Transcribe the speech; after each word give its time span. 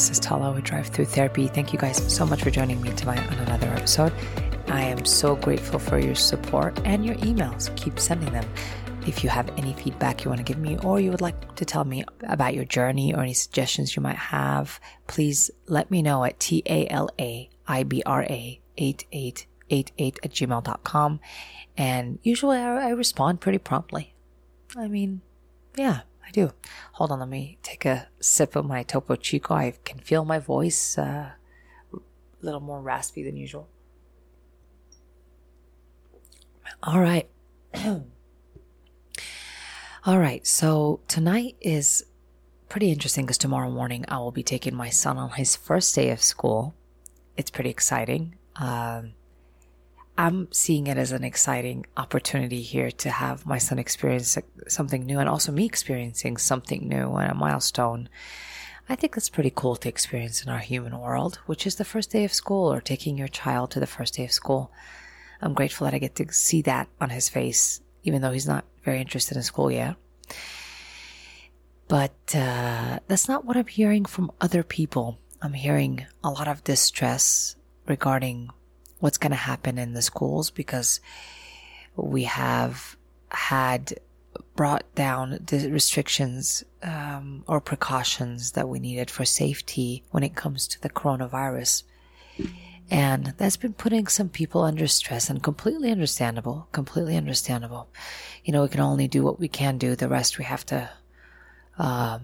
This 0.00 0.12
is 0.12 0.18
Tala 0.18 0.50
with 0.50 0.64
Drive 0.64 0.86
Through 0.86 1.04
Therapy. 1.04 1.46
Thank 1.46 1.74
you 1.74 1.78
guys 1.78 1.98
so 2.10 2.24
much 2.24 2.42
for 2.42 2.50
joining 2.50 2.80
me 2.80 2.90
tonight 2.94 3.20
on 3.30 3.38
another 3.40 3.66
episode. 3.66 4.14
I 4.68 4.80
am 4.80 5.04
so 5.04 5.36
grateful 5.36 5.78
for 5.78 5.98
your 5.98 6.14
support 6.14 6.80
and 6.86 7.04
your 7.04 7.16
emails. 7.16 7.76
Keep 7.76 7.98
sending 7.98 8.32
them. 8.32 8.48
If 9.06 9.22
you 9.22 9.28
have 9.28 9.50
any 9.58 9.74
feedback 9.74 10.24
you 10.24 10.30
want 10.30 10.38
to 10.38 10.42
give 10.42 10.56
me, 10.56 10.78
or 10.78 11.00
you 11.00 11.10
would 11.10 11.20
like 11.20 11.54
to 11.56 11.66
tell 11.66 11.84
me 11.84 12.02
about 12.22 12.54
your 12.54 12.64
journey 12.64 13.12
or 13.12 13.20
any 13.20 13.34
suggestions 13.34 13.94
you 13.94 14.00
might 14.00 14.16
have, 14.16 14.80
please 15.06 15.50
let 15.66 15.90
me 15.90 16.00
know 16.00 16.24
at 16.24 16.40
T 16.40 16.62
A 16.64 16.88
L 16.88 17.10
A 17.20 17.50
I 17.68 17.82
B 17.82 18.02
R 18.06 18.22
A 18.22 18.58
8888 18.78 20.18
at 20.24 20.30
gmail.com. 20.30 21.20
And 21.76 22.18
usually 22.22 22.56
I, 22.56 22.88
I 22.88 22.90
respond 22.92 23.42
pretty 23.42 23.58
promptly. 23.58 24.14
I 24.74 24.88
mean, 24.88 25.20
yeah, 25.76 26.00
I 26.30 26.32
do. 26.32 26.52
Hold 26.92 27.10
on, 27.10 27.18
let 27.18 27.28
me 27.28 27.58
take 27.64 27.84
a 27.84 28.06
sip 28.20 28.54
of 28.54 28.64
my 28.64 28.84
Topo 28.84 29.16
Chico. 29.16 29.52
I 29.52 29.74
can 29.84 29.98
feel 29.98 30.24
my 30.24 30.38
voice 30.38 30.96
uh, 30.96 31.32
a 31.92 31.98
little 32.40 32.60
more 32.60 32.80
raspy 32.80 33.24
than 33.24 33.36
usual. 33.36 33.68
All 36.84 37.00
right. 37.00 37.28
All 40.06 40.20
right, 40.20 40.46
so 40.46 41.00
tonight 41.08 41.56
is 41.60 42.04
pretty 42.68 42.92
interesting 42.92 43.26
because 43.26 43.36
tomorrow 43.36 43.68
morning 43.68 44.04
I 44.06 44.18
will 44.18 44.30
be 44.30 44.44
taking 44.44 44.76
my 44.76 44.88
son 44.88 45.18
on 45.18 45.30
his 45.30 45.56
first 45.56 45.92
day 45.96 46.10
of 46.10 46.22
school. 46.22 46.76
It's 47.36 47.50
pretty 47.50 47.70
exciting. 47.70 48.36
Um, 48.54 49.14
I'm 50.20 50.52
seeing 50.52 50.86
it 50.86 50.98
as 50.98 51.12
an 51.12 51.24
exciting 51.24 51.86
opportunity 51.96 52.60
here 52.60 52.90
to 52.90 53.08
have 53.08 53.46
my 53.46 53.56
son 53.56 53.78
experience 53.78 54.36
something 54.68 55.06
new 55.06 55.18
and 55.18 55.30
also 55.30 55.50
me 55.50 55.64
experiencing 55.64 56.36
something 56.36 56.86
new 56.86 57.14
and 57.14 57.32
a 57.32 57.34
milestone. 57.34 58.10
I 58.86 58.96
think 58.96 59.14
that's 59.14 59.30
pretty 59.30 59.50
cool 59.54 59.76
to 59.76 59.88
experience 59.88 60.44
in 60.44 60.50
our 60.50 60.58
human 60.58 61.00
world, 61.00 61.36
which 61.46 61.66
is 61.66 61.76
the 61.76 61.86
first 61.86 62.10
day 62.10 62.24
of 62.26 62.34
school 62.34 62.70
or 62.70 62.82
taking 62.82 63.16
your 63.16 63.28
child 63.28 63.70
to 63.70 63.80
the 63.80 63.86
first 63.86 64.12
day 64.12 64.24
of 64.26 64.30
school. 64.30 64.70
I'm 65.40 65.54
grateful 65.54 65.86
that 65.86 65.94
I 65.94 65.98
get 65.98 66.16
to 66.16 66.30
see 66.34 66.60
that 66.62 66.88
on 67.00 67.08
his 67.08 67.30
face, 67.30 67.80
even 68.02 68.20
though 68.20 68.32
he's 68.32 68.46
not 68.46 68.66
very 68.84 69.00
interested 69.00 69.38
in 69.38 69.42
school 69.42 69.72
yet. 69.72 69.96
But 71.88 72.34
uh, 72.34 72.98
that's 73.08 73.26
not 73.26 73.46
what 73.46 73.56
I'm 73.56 73.66
hearing 73.66 74.04
from 74.04 74.32
other 74.38 74.64
people. 74.64 75.18
I'm 75.40 75.54
hearing 75.54 76.04
a 76.22 76.28
lot 76.28 76.46
of 76.46 76.62
distress 76.62 77.56
regarding 77.86 78.50
what's 79.00 79.18
going 79.18 79.30
to 79.30 79.36
happen 79.36 79.78
in 79.78 79.92
the 79.92 80.02
schools 80.02 80.50
because 80.50 81.00
we 81.96 82.24
have 82.24 82.96
had 83.30 83.98
brought 84.54 84.94
down 84.94 85.38
the 85.46 85.70
restrictions 85.70 86.64
um, 86.82 87.44
or 87.46 87.60
precautions 87.60 88.52
that 88.52 88.68
we 88.68 88.78
needed 88.78 89.10
for 89.10 89.24
safety 89.24 90.02
when 90.10 90.22
it 90.22 90.34
comes 90.34 90.68
to 90.68 90.80
the 90.80 90.90
coronavirus. 90.90 91.82
And 92.90 93.34
that's 93.36 93.56
been 93.56 93.72
putting 93.72 94.08
some 94.08 94.28
people 94.28 94.62
under 94.62 94.86
stress 94.86 95.30
and 95.30 95.42
completely 95.42 95.90
understandable, 95.90 96.68
completely 96.72 97.16
understandable. 97.16 97.88
You 98.44 98.52
know, 98.52 98.62
we 98.62 98.68
can 98.68 98.80
only 98.80 99.06
do 99.06 99.22
what 99.22 99.38
we 99.38 99.48
can 99.48 99.78
do. 99.78 99.94
The 99.94 100.08
rest 100.08 100.38
we 100.38 100.44
have 100.44 100.66
to, 100.66 100.90
um, 101.78 102.22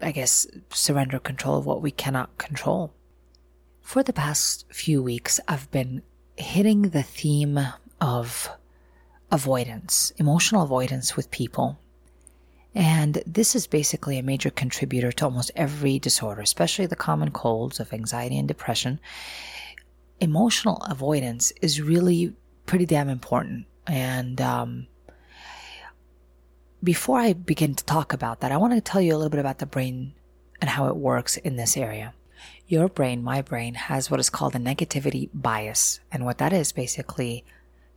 I 0.00 0.10
guess, 0.10 0.46
surrender 0.70 1.20
control 1.20 1.58
of 1.58 1.66
what 1.66 1.82
we 1.82 1.92
cannot 1.92 2.36
control. 2.36 2.92
For 3.86 4.02
the 4.02 4.12
past 4.12 4.66
few 4.68 5.00
weeks, 5.00 5.38
I've 5.46 5.70
been 5.70 6.02
hitting 6.36 6.90
the 6.90 7.04
theme 7.04 7.60
of 8.00 8.50
avoidance, 9.30 10.12
emotional 10.16 10.64
avoidance 10.64 11.14
with 11.14 11.30
people. 11.30 11.78
And 12.74 13.22
this 13.24 13.54
is 13.54 13.68
basically 13.68 14.18
a 14.18 14.24
major 14.24 14.50
contributor 14.50 15.12
to 15.12 15.26
almost 15.26 15.52
every 15.54 16.00
disorder, 16.00 16.40
especially 16.40 16.86
the 16.86 16.96
common 16.96 17.30
colds 17.30 17.78
of 17.78 17.92
anxiety 17.92 18.36
and 18.36 18.48
depression. 18.48 18.98
Emotional 20.20 20.82
avoidance 20.90 21.52
is 21.62 21.80
really 21.80 22.34
pretty 22.66 22.86
damn 22.86 23.08
important. 23.08 23.66
And 23.86 24.40
um, 24.40 24.88
before 26.82 27.20
I 27.20 27.34
begin 27.34 27.76
to 27.76 27.84
talk 27.84 28.12
about 28.12 28.40
that, 28.40 28.50
I 28.50 28.56
want 28.56 28.74
to 28.74 28.80
tell 28.80 29.00
you 29.00 29.14
a 29.14 29.16
little 29.16 29.30
bit 29.30 29.40
about 29.40 29.58
the 29.58 29.64
brain 29.64 30.12
and 30.60 30.68
how 30.68 30.88
it 30.88 30.96
works 30.96 31.36
in 31.36 31.54
this 31.54 31.76
area 31.76 32.14
your 32.68 32.88
brain, 32.88 33.22
my 33.22 33.42
brain, 33.42 33.74
has 33.74 34.10
what 34.10 34.20
is 34.20 34.30
called 34.30 34.54
a 34.54 34.58
negativity 34.58 35.28
bias. 35.32 36.00
And 36.10 36.24
what 36.24 36.38
that 36.38 36.52
is 36.52 36.72
basically 36.72 37.44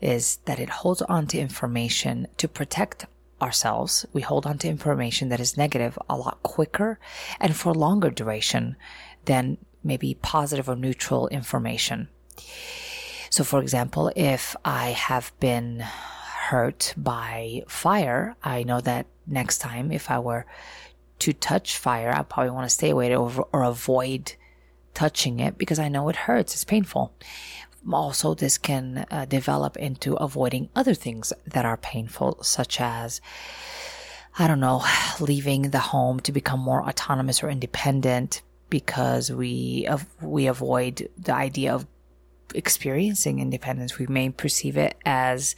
is 0.02 0.38
that 0.46 0.60
it 0.60 0.70
holds 0.70 1.02
on 1.04 1.28
to 1.28 1.40
information 1.40 2.28
to 2.38 2.48
protect 2.48 3.06
ourselves. 3.42 4.06
We 4.14 4.22
hold 4.22 4.46
on 4.46 4.58
to 4.60 4.68
information 4.68 5.30
that 5.30 5.40
is 5.40 5.58
negative 5.58 5.98
a 6.10 6.18
lot 6.18 6.44
quicker 6.44 7.00
and 7.40 7.56
for 7.56 7.74
longer 7.74 8.10
duration 8.10 8.76
than 9.26 9.58
maybe 9.84 10.14
positive 10.14 10.70
or 10.70 10.76
neutral 10.76 11.28
information. 11.30 12.10
So, 13.30 13.44
for 13.44 13.62
example, 13.62 14.12
if 14.16 14.56
I 14.66 14.90
have 14.90 15.32
been 15.40 15.80
hurt 15.80 16.94
by 16.98 17.64
fire, 17.68 18.36
I 18.44 18.64
know 18.64 18.82
that 18.82 19.06
next 19.28 19.60
time 19.60 19.92
if 19.92 20.10
I 20.10 20.20
were 20.20 20.46
to 21.20 21.34
touch 21.34 21.78
fire, 21.78 22.12
I 22.12 22.24
probably 22.24 22.52
want 22.52 22.66
to 22.66 22.74
stay 22.74 22.90
away 22.90 23.16
or, 23.16 23.48
or 23.52 23.64
avoid 23.64 24.34
touching 25.00 25.40
it 25.40 25.58
because 25.58 25.80
I 25.80 25.88
know 25.88 26.10
it 26.10 26.28
hurts, 26.28 26.54
it's 26.54 26.66
painful. 26.66 27.14
Also, 27.90 28.34
this 28.34 28.58
can 28.58 29.06
uh, 29.10 29.24
develop 29.24 29.78
into 29.78 30.16
avoiding 30.16 30.68
other 30.76 30.94
things 30.94 31.32
that 31.48 31.64
are 31.64 31.78
painful, 31.78 32.44
such 32.44 32.82
as, 32.82 33.22
I 34.38 34.46
don't 34.50 34.60
know, 34.60 34.84
leaving 35.22 35.62
the 35.72 35.86
home 35.94 36.20
to 36.22 36.34
become 36.34 36.60
more 36.60 36.84
autonomous 36.84 37.42
or 37.42 37.50
independent 37.50 38.42
because 38.70 39.32
we 39.32 39.88
we 40.22 40.48
avoid 40.48 41.08
the 41.18 41.34
idea 41.34 41.74
of 41.74 41.88
experiencing 42.54 43.40
independence. 43.40 43.98
We 43.98 44.08
may 44.08 44.30
perceive 44.32 44.76
it 44.76 44.96
as 45.06 45.56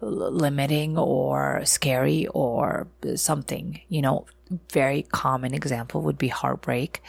limiting 0.00 0.98
or 0.98 1.62
scary 1.64 2.26
or 2.26 2.88
something. 3.14 3.80
You 3.88 4.02
know, 4.02 4.26
very 4.72 5.02
common 5.02 5.54
example 5.54 6.02
would 6.02 6.18
be 6.18 6.28
heartbreak 6.28 7.00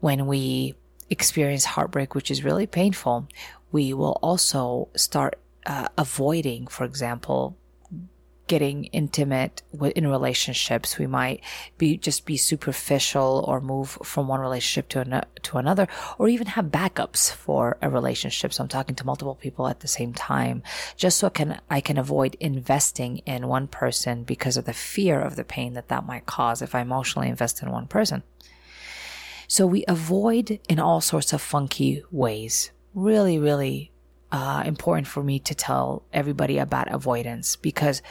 when 0.00 0.26
we 0.26 0.74
experience 1.10 1.64
heartbreak, 1.64 2.14
which 2.14 2.30
is 2.30 2.44
really 2.44 2.66
painful, 2.66 3.28
we 3.72 3.92
will 3.92 4.18
also 4.22 4.88
start 4.94 5.38
uh, 5.66 5.88
avoiding, 5.96 6.66
for 6.66 6.84
example, 6.84 7.56
getting 8.46 8.84
intimate 8.86 9.62
in 9.94 10.06
relationships. 10.06 10.98
We 10.98 11.06
might 11.06 11.42
be 11.76 11.98
just 11.98 12.24
be 12.24 12.36
superficial 12.36 13.44
or 13.46 13.60
move 13.60 13.90
from 14.02 14.26
one 14.26 14.40
relationship 14.40 14.88
to 14.90 15.00
an, 15.00 15.22
to 15.42 15.58
another, 15.58 15.86
or 16.18 16.28
even 16.28 16.48
have 16.48 16.66
backups 16.66 17.30
for 17.30 17.76
a 17.82 17.90
relationship. 17.90 18.52
So 18.52 18.62
I'm 18.62 18.68
talking 18.68 18.96
to 18.96 19.06
multiple 19.06 19.34
people 19.34 19.68
at 19.68 19.80
the 19.80 19.88
same 19.88 20.14
time, 20.14 20.62
just 20.96 21.18
so 21.18 21.26
I 21.26 21.30
can 21.30 21.60
I 21.70 21.80
can 21.80 21.98
avoid 21.98 22.36
investing 22.40 23.18
in 23.18 23.48
one 23.48 23.68
person 23.68 24.24
because 24.24 24.56
of 24.56 24.64
the 24.64 24.72
fear 24.72 25.20
of 25.20 25.36
the 25.36 25.44
pain 25.44 25.74
that 25.74 25.88
that 25.88 26.06
might 26.06 26.26
cause 26.26 26.62
if 26.62 26.74
I 26.74 26.80
emotionally 26.80 27.28
invest 27.28 27.62
in 27.62 27.70
one 27.70 27.86
person. 27.86 28.22
So 29.48 29.66
we 29.66 29.84
avoid 29.88 30.60
in 30.68 30.78
all 30.78 31.00
sorts 31.00 31.32
of 31.32 31.40
funky 31.40 32.04
ways. 32.10 32.70
Really, 32.94 33.38
really 33.38 33.90
uh, 34.30 34.62
important 34.66 35.08
for 35.08 35.22
me 35.22 35.38
to 35.40 35.54
tell 35.54 36.02
everybody 36.12 36.58
about 36.58 36.92
avoidance 36.92 37.56
because 37.56 38.02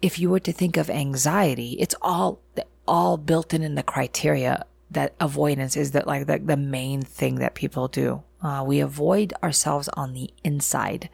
if 0.00 0.20
you 0.20 0.30
were 0.30 0.40
to 0.40 0.52
think 0.52 0.76
of 0.76 0.88
anxiety, 0.88 1.76
it's 1.80 1.96
all 2.00 2.40
all 2.86 3.16
built 3.16 3.52
in 3.52 3.62
in 3.62 3.74
the 3.74 3.82
criteria 3.82 4.64
that 4.90 5.14
avoidance 5.20 5.76
is 5.76 5.92
that 5.92 6.06
like 6.06 6.26
the, 6.26 6.38
the 6.38 6.56
main 6.56 7.02
thing 7.02 7.36
that 7.36 7.54
people 7.54 7.88
do. 7.88 8.22
Uh, 8.42 8.62
we 8.66 8.80
avoid 8.80 9.32
ourselves 9.42 9.88
on 9.94 10.12
the 10.12 10.30
inside 10.44 11.08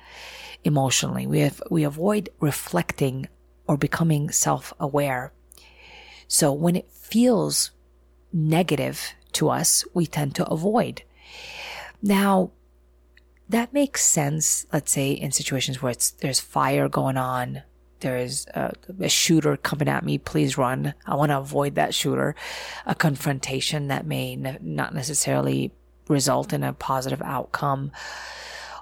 emotionally. 0.62 1.26
We 1.26 1.40
have 1.40 1.62
we 1.70 1.84
avoid 1.84 2.28
reflecting 2.40 3.28
or 3.67 3.78
becoming 3.78 4.31
self 4.31 4.75
aware. 4.78 5.32
So 6.26 6.52
when 6.52 6.76
it 6.76 6.90
feels 6.90 7.70
negative 8.32 9.14
to 9.38 9.50
us, 9.50 9.85
we 9.94 10.06
tend 10.06 10.35
to 10.37 10.46
avoid. 10.49 11.02
Now, 12.02 12.50
that 13.49 13.73
makes 13.73 14.05
sense, 14.05 14.67
let's 14.73 14.93
say, 14.93 15.12
in 15.12 15.32
situations 15.32 15.81
where 15.81 15.94
there's 16.20 16.40
fire 16.40 16.88
going 16.88 17.17
on, 17.17 17.62
there's 18.00 18.46
a, 18.55 18.73
a, 19.00 19.08
shooter 19.08 19.56
coming 19.56 19.88
at 19.88 20.05
me, 20.05 20.19
please 20.19 20.56
run. 20.56 20.94
I 21.06 21.17
want 21.17 21.31
to 21.31 21.38
avoid 21.38 21.75
that 21.75 21.94
shooter. 21.94 22.37
A 22.87 22.94
confrontation 22.94 23.88
that 23.88 24.06
may 24.06 24.37
not 24.37 24.94
necessarily 24.94 25.73
result 26.08 26.52
in 26.52 26.62
a 26.62 26.73
positive 26.73 27.23
outcome 27.23 27.91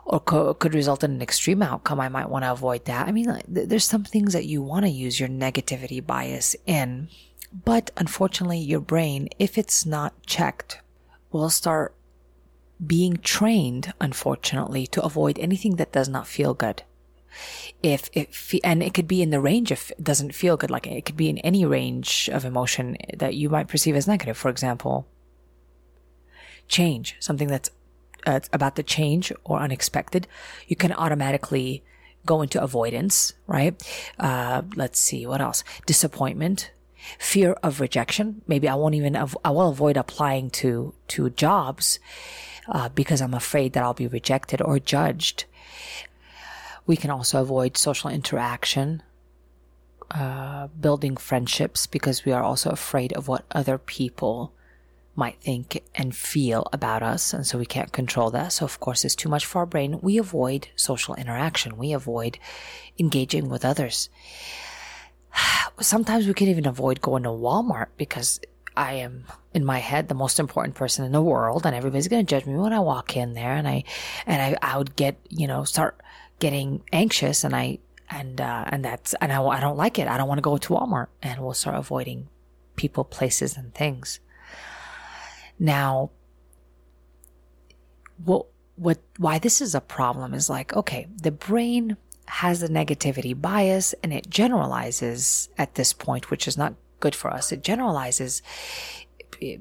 or 0.05 0.21
co- 0.21 0.55
could 0.55 0.75
result 0.75 1.03
in 1.03 1.13
an 1.13 1.23
extreme 1.23 1.63
outcome. 1.63 2.01
I 2.01 2.09
might 2.09 2.29
want 2.29 2.45
to 2.45 2.53
avoid 2.53 2.85
that. 2.85 3.09
I 3.09 3.13
mean, 3.13 3.41
th- 3.53 3.69
there's 3.69 3.85
some 3.85 4.05
things 4.05 4.33
that 4.35 4.45
you 4.45 4.63
want 4.63 4.85
to 4.85 4.91
use 4.91 5.19
your 5.19 5.29
negativity 5.29 6.05
bias 6.05 6.55
in. 6.67 7.09
But 7.53 7.91
unfortunately, 7.97 8.59
your 8.59 8.81
brain, 8.81 9.29
if 9.39 9.57
it's 9.57 9.87
not 9.87 10.15
checked, 10.27 10.81
will 11.31 11.51
start 11.51 11.95
being 12.85 13.17
trained, 13.19 13.93
unfortunately, 14.01 14.87
to 14.89 15.03
avoid 15.03 15.39
anything 15.39 15.77
that 15.77 15.93
does 15.93 16.09
not 16.09 16.27
feel 16.27 16.55
good. 16.55 16.83
If 17.83 18.09
it, 18.13 18.35
and 18.65 18.83
it 18.83 18.95
could 18.95 19.09
be 19.09 19.23
in 19.23 19.31
the 19.31 19.41
range 19.41 19.71
of 19.71 19.93
doesn't 20.03 20.35
feel 20.35 20.57
good, 20.57 20.71
like 20.71 20.87
it 20.87 21.05
could 21.05 21.17
be 21.17 21.29
in 21.29 21.39
any 21.39 21.65
range 21.65 22.29
of 22.33 22.45
emotion 22.45 22.97
that 23.15 23.35
you 23.35 23.49
might 23.49 23.69
perceive 23.69 23.97
as 23.97 24.09
negative. 24.09 24.37
For 24.37 24.49
example, 24.49 25.07
change, 26.69 27.17
something 27.21 27.49
that's 27.49 27.71
uh, 28.27 28.41
about 28.53 28.77
to 28.77 28.83
change 28.83 29.33
or 29.45 29.61
unexpected, 29.61 30.27
you 30.67 30.77
can 30.77 30.93
automatically 30.93 31.85
go 32.25 32.43
into 32.43 32.61
avoidance, 32.61 33.35
right? 33.47 33.81
Uh, 34.19 34.63
let's 34.75 34.99
see, 34.99 35.27
what 35.27 35.41
else? 35.41 35.63
Disappointment, 35.87 36.73
fear 37.19 37.53
of 37.63 37.81
rejection. 37.81 38.43
Maybe 38.47 38.69
I 38.69 38.75
won't 38.75 38.95
even, 38.95 39.17
I 39.17 39.51
will 39.51 39.71
avoid 39.71 39.97
applying 39.97 40.51
to, 40.51 40.95
to 41.09 41.31
jobs, 41.31 41.99
uh, 42.69 42.89
because 42.89 43.21
I'm 43.21 43.35
afraid 43.35 43.73
that 43.73 43.83
I'll 43.83 43.95
be 43.95 44.07
rejected 44.07 44.61
or 44.61 44.79
judged. 44.79 45.45
We 46.87 46.97
can 46.97 47.11
also 47.11 47.41
avoid 47.41 47.77
social 47.77 48.11
interaction, 48.11 49.03
uh, 50.11 50.69
building 50.69 51.17
friendships 51.17 51.87
because 51.87 52.25
we 52.25 52.33
are 52.33 52.43
also 52.43 52.71
afraid 52.71 53.13
of 53.13 53.29
what 53.29 53.45
other 53.51 53.79
people 53.79 54.53
might 55.17 55.41
think 55.41 55.83
and 55.95 56.15
feel 56.15 56.69
about 56.73 57.03
us. 57.03 57.33
And 57.33 57.47
so 57.47 57.59
we 57.59 57.67
can't 57.67 57.91
control 57.91 58.31
that. 58.31 58.53
So, 58.53 58.65
of 58.65 58.79
course, 58.81 59.05
it's 59.05 59.15
too 59.15 59.29
much 59.29 59.47
for 59.47 59.61
our 59.61 59.67
brain. 59.67 59.99
We 60.03 60.19
avoid 60.19 60.69
social 60.77 61.15
interaction. 61.15 61.79
We 61.79 61.93
avoid 61.93 62.39
engaging 62.99 63.49
with 63.49 63.65
others. 63.65 64.11
Sometimes 65.81 66.27
we 66.27 66.35
can 66.35 66.49
even 66.49 66.67
avoid 66.67 67.01
going 67.01 67.23
to 67.25 67.31
Walmart 67.31 67.89
because 67.97 68.41
I 68.77 68.95
am 68.95 69.25
in 69.55 69.65
my 69.65 69.79
head 69.79 70.09
the 70.09 70.15
most 70.15 70.39
important 70.39 70.75
person 70.75 71.05
in 71.05 71.13
the 71.13 71.23
world 71.23 71.65
and 71.65 71.75
everybody's 71.75 72.09
going 72.09 72.25
to 72.25 72.31
judge 72.31 72.47
me 72.47 72.57
when 72.57 72.73
I 72.73 72.81
walk 72.81 73.17
in 73.17 73.35
there 73.35 73.53
and 73.53 73.67
I 73.67 73.85
and 74.27 74.43
I, 74.43 74.57
I 74.75 74.79
would 74.79 74.97
get 74.97 75.17
you 75.31 75.47
know 75.47 75.65
start 75.65 76.01
getting 76.39 76.83
anxious 76.93 77.45
and 77.45 77.57
I 77.57 77.79
and 78.11 78.41
uh, 78.41 78.65
and 78.69 78.85
that's 78.85 79.15
and 79.15 79.33
I, 79.33 79.43
I 79.43 79.61
don't 79.61 79.77
like 79.77 79.99
it. 79.99 80.09
I 80.09 80.17
don't 80.17 80.29
want 80.29 80.39
to 80.39 80.43
go 80.43 80.59
to 80.59 80.69
Walmart 80.69 81.09
and 81.23 81.41
we'll 81.41 81.55
start 81.55 81.77
avoiding 81.77 82.29
people 82.77 83.05
places 83.05 83.57
and 83.57 83.75
things. 83.75 84.21
Now, 85.59 86.11
what, 88.23 88.47
what, 88.77 88.99
why 89.17 89.39
this 89.39 89.61
is 89.61 89.75
a 89.75 89.81
problem 89.81 90.35
is 90.35 90.51
like, 90.51 90.75
okay, 90.77 91.07
the 91.17 91.31
brain 91.31 91.97
has 92.29 92.63
a 92.63 92.69
negativity 92.69 93.41
bias 93.41 93.95
and 94.03 94.13
it 94.13 94.29
generalizes 94.29 95.49
at 95.57 95.75
this 95.75 95.93
point, 95.93 96.31
which 96.31 96.49
is 96.49 96.57
not 96.57 96.75
good 97.01 97.15
for 97.15 97.31
us. 97.31 97.53
It 97.53 97.63
generalizes 97.63 98.43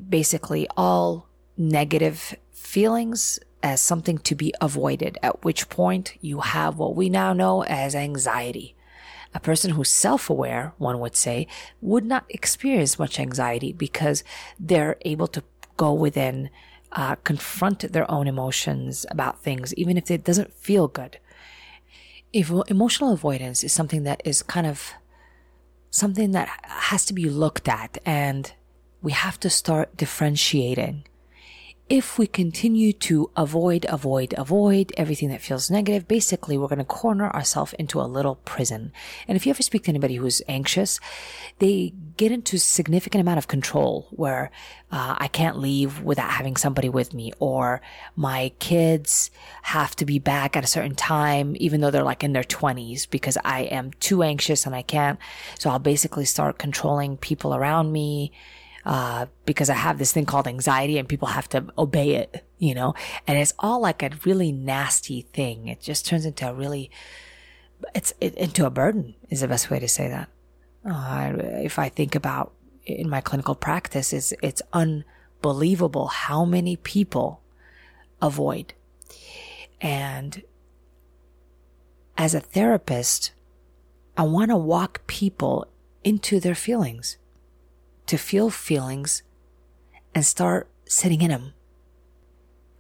basically 0.10 0.68
all 0.76 1.28
negative 1.58 2.36
feelings 2.54 3.40
as 3.64 3.82
something 3.82 4.18
to 4.20 4.36
be 4.36 4.54
avoided, 4.62 5.18
at 5.24 5.44
which 5.44 5.70
point 5.70 6.14
you 6.22 6.42
have 6.42 6.78
what 6.78 6.96
we 6.96 7.10
now 7.10 7.34
know 7.34 7.64
as 7.64 7.96
anxiety. 7.96 8.76
A 9.34 9.40
person 9.40 9.72
who's 9.72 9.90
self 9.90 10.30
aware, 10.30 10.74
one 10.78 11.00
would 11.00 11.16
say, 11.16 11.48
would 11.82 12.06
not 12.06 12.26
experience 12.30 13.00
much 13.00 13.20
anxiety 13.20 13.74
because 13.74 14.24
they're 14.60 14.98
able 15.02 15.28
to 15.28 15.44
go 15.78 15.92
within, 15.94 16.50
uh, 16.92 17.16
confront 17.16 17.92
their 17.92 18.10
own 18.10 18.28
emotions 18.28 19.06
about 19.10 19.42
things, 19.42 19.74
even 19.74 19.98
if 19.98 20.10
it 20.10 20.24
doesn't 20.24 20.54
feel 20.54 20.88
good. 20.88 21.18
If 22.34 22.52
emotional 22.68 23.14
avoidance 23.14 23.64
is 23.64 23.72
something 23.72 24.04
that 24.04 24.22
is 24.26 24.44
kind 24.44 24.68
of 24.68 24.92
something 25.90 26.32
that 26.32 26.50
has 26.64 27.06
to 27.06 27.14
be 27.14 27.30
looked 27.30 27.70
at 27.70 27.98
and 28.06 28.52
we 29.02 29.14
have 29.14 29.40
to 29.40 29.50
start 29.50 29.96
differentiating 29.96 31.06
if 31.88 32.18
we 32.18 32.26
continue 32.26 32.92
to 32.92 33.30
avoid, 33.38 33.86
avoid, 33.88 34.34
avoid 34.38 34.92
everything 34.98 35.30
that 35.30 35.42
feels 35.42 35.70
negative, 35.70 36.08
basically 36.08 36.58
we're 36.58 36.68
going 36.68 36.80
to 36.80 36.86
corner 36.86 37.30
ourselves 37.30 37.74
into 37.74 38.02
a 38.02 38.04
little 38.04 38.38
prison. 38.38 38.92
And 39.28 39.36
if 39.36 39.46
you 39.46 39.52
ever 39.52 39.62
speak 39.62 39.84
to 39.84 39.90
anybody 39.90 40.16
who's 40.16 40.42
anxious, 40.48 41.00
they 41.60 41.94
get 42.18 42.32
into 42.32 42.58
significant 42.58 43.22
amount 43.22 43.38
of 43.38 43.48
control 43.48 44.08
where 44.10 44.50
uh, 44.92 45.16
I 45.20 45.28
can't 45.28 45.60
leave 45.60 46.02
without 46.02 46.32
having 46.32 46.56
somebody 46.56 46.90
with 46.90 47.14
me, 47.14 47.34
or 47.40 47.82
my 48.16 48.52
kids 48.58 49.30
have 49.62 49.96
to 49.98 50.06
be 50.06 50.18
back 50.18 50.58
at 50.58 50.64
a 50.64 50.68
certain 50.68 50.96
time, 50.96 51.56
even 51.60 51.82
though 51.82 51.92
they're 51.92 52.04
like 52.04 52.24
in 52.24 52.34
their 52.34 52.44
twenties, 52.44 53.06
because 53.06 53.38
I 53.44 53.62
am 53.62 53.92
too 54.00 54.24
anxious 54.24 54.66
and 54.66 54.74
I 54.74 54.82
can't. 54.82 55.20
So 55.60 55.70
I'll 55.70 55.80
basically 55.80 56.26
start 56.26 56.58
controlling 56.58 57.18
people 57.18 57.54
around 57.54 57.92
me 57.92 58.32
uh, 58.86 59.26
because 59.46 59.70
I 59.70 59.74
have 59.74 59.98
this 59.98 60.12
thing 60.12 60.26
called 60.26 60.48
anxiety 60.48 60.98
and 60.98 61.10
people 61.10 61.30
have 61.30 61.50
to 61.50 61.66
obey 61.78 62.16
it, 62.16 62.46
you 62.60 62.76
know, 62.76 62.94
and 63.26 63.38
it's 63.38 63.54
all 63.58 63.82
like 63.82 64.04
a 64.04 64.12
really 64.26 64.52
nasty 64.52 65.22
thing. 65.22 65.68
It 65.68 65.82
just 65.82 66.06
turns 66.06 66.26
into 66.26 66.48
a 66.48 66.54
really, 66.54 66.92
it's 67.96 68.14
it, 68.22 68.36
into 68.36 68.66
a 68.66 68.70
burden 68.70 69.16
is 69.30 69.42
the 69.42 69.48
best 69.48 69.70
way 69.72 69.80
to 69.80 69.88
say 69.88 70.08
that. 70.08 70.30
Uh, 70.88 71.34
if 71.64 71.80
I 71.80 71.90
think 71.90 72.14
about 72.14 72.54
in 72.86 73.10
my 73.10 73.22
clinical 73.22 73.56
practice, 73.56 74.14
it's, 74.14 74.34
it's 74.44 74.62
unbelievable 74.72 76.08
how 76.08 76.46
many 76.46 76.76
people 76.76 77.42
avoid. 78.22 78.76
And 79.82 80.44
as 82.18 82.36
a 82.36 82.40
therapist, 82.40 83.32
I 84.16 84.24
want 84.24 84.52
to 84.52 84.58
walk 84.58 85.06
people 85.08 85.68
into 86.04 86.40
their 86.40 86.56
feelings 86.56 87.18
to 88.08 88.18
feel 88.18 88.50
feelings 88.50 89.24
and 90.14 90.26
start 90.26 90.70
sitting 90.86 91.22
in 91.22 91.32
them. 91.32 91.54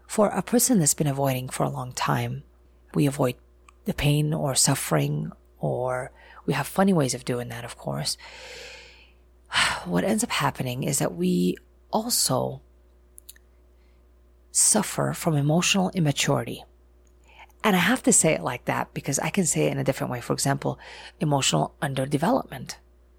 For 0.07 0.27
a 0.29 0.41
person 0.41 0.79
that's 0.79 0.93
been 0.93 1.07
avoiding 1.07 1.49
for 1.49 1.63
a 1.63 1.69
long 1.69 1.91
time, 1.91 2.43
we 2.93 3.05
avoid 3.05 3.35
the 3.85 3.93
pain 3.93 4.33
or 4.33 4.55
suffering, 4.55 5.31
or 5.59 6.11
we 6.45 6.53
have 6.53 6.67
funny 6.67 6.93
ways 6.93 7.13
of 7.13 7.25
doing 7.25 7.49
that, 7.49 7.65
of 7.65 7.77
course. 7.77 8.17
What 9.85 10.03
ends 10.03 10.23
up 10.23 10.31
happening 10.31 10.83
is 10.83 10.99
that 10.99 11.15
we 11.15 11.57
also 11.91 12.61
suffer 14.51 15.13
from 15.13 15.35
emotional 15.35 15.91
immaturity. 15.93 16.63
And 17.63 17.75
I 17.75 17.79
have 17.79 18.03
to 18.03 18.13
say 18.13 18.33
it 18.33 18.41
like 18.41 18.65
that 18.65 18.93
because 18.93 19.19
I 19.19 19.29
can 19.29 19.45
say 19.45 19.65
it 19.65 19.71
in 19.71 19.79
a 19.79 19.83
different 19.83 20.11
way. 20.11 20.21
For 20.21 20.33
example, 20.33 20.79
emotional 21.19 21.75
underdevelopment, 21.81 22.77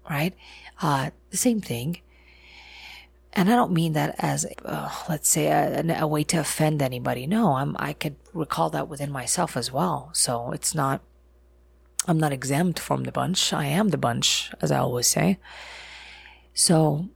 right? 0.09 0.33
Uh, 0.81 1.11
the 1.29 1.37
same 1.37 1.61
thing. 1.61 2.01
And 3.33 3.51
I 3.51 3.55
don't 3.55 3.71
mean 3.71 3.93
that 3.93 4.15
as, 4.17 4.47
uh, 4.65 4.89
let's 5.09 5.29
say, 5.29 5.47
a, 5.47 5.99
a, 5.99 6.07
way 6.07 6.23
to 6.23 6.39
offend 6.39 6.81
anybody. 6.81 7.27
No, 7.27 7.53
I'm, 7.53 7.75
I 7.77 7.93
could 7.93 8.15
recall 8.33 8.71
that 8.71 8.87
within 8.87 9.11
myself 9.11 9.55
as 9.55 9.71
well. 9.71 10.09
So 10.13 10.51
it's 10.51 10.73
not, 10.73 11.01
I'm 12.07 12.17
not 12.17 12.33
exempt 12.33 12.79
from 12.79 13.03
the 13.03 13.11
bunch. 13.11 13.53
I 13.53 13.65
am 13.65 13.89
the 13.89 13.97
bunch, 13.97 14.51
as 14.59 14.71
I 14.71 14.79
always 14.79 15.05
say. 15.05 15.37
So 16.53 17.09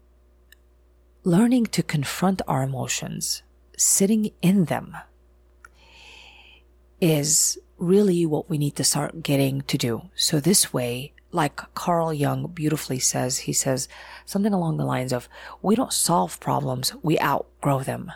learning 1.23 1.67
to 1.67 1.81
confront 1.81 2.41
our 2.47 2.61
emotions, 2.61 3.41
sitting 3.75 4.31
in 4.41 4.65
them, 4.65 4.95
is 6.99 7.57
really 7.77 8.27
what 8.27 8.47
we 8.47 8.59
need 8.59 8.75
to 8.75 8.83
start 8.83 9.23
getting 9.23 9.61
to 9.61 9.77
do. 9.77 10.03
So 10.15 10.39
this 10.39 10.71
way, 10.71 11.13
like 11.31 11.73
Carl 11.73 12.13
Jung 12.13 12.47
beautifully 12.53 12.99
says, 12.99 13.39
he 13.39 13.53
says 13.53 13.87
something 14.25 14.53
along 14.53 14.77
the 14.77 14.85
lines 14.85 15.13
of, 15.13 15.29
we 15.61 15.75
don't 15.75 15.93
solve 15.93 16.39
problems, 16.39 16.93
we 17.01 17.19
outgrow 17.19 17.81
them. 17.81 18.11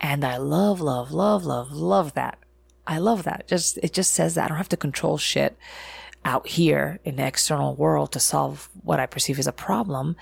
And 0.00 0.24
I 0.24 0.36
love, 0.36 0.80
love, 0.80 1.12
love, 1.12 1.44
love, 1.44 1.72
love 1.72 2.14
that. 2.14 2.38
I 2.86 2.98
love 2.98 3.22
that. 3.24 3.48
Just, 3.48 3.78
it 3.78 3.92
just 3.92 4.12
says 4.12 4.34
that 4.34 4.44
I 4.44 4.48
don't 4.48 4.58
have 4.58 4.68
to 4.70 4.76
control 4.76 5.16
shit 5.16 5.56
out 6.24 6.46
here 6.46 7.00
in 7.04 7.16
the 7.16 7.26
external 7.26 7.74
world 7.74 8.12
to 8.12 8.20
solve 8.20 8.68
what 8.82 9.00
I 9.00 9.06
perceive 9.06 9.38
as 9.38 9.46
a 9.46 9.52
problem. 9.52 10.16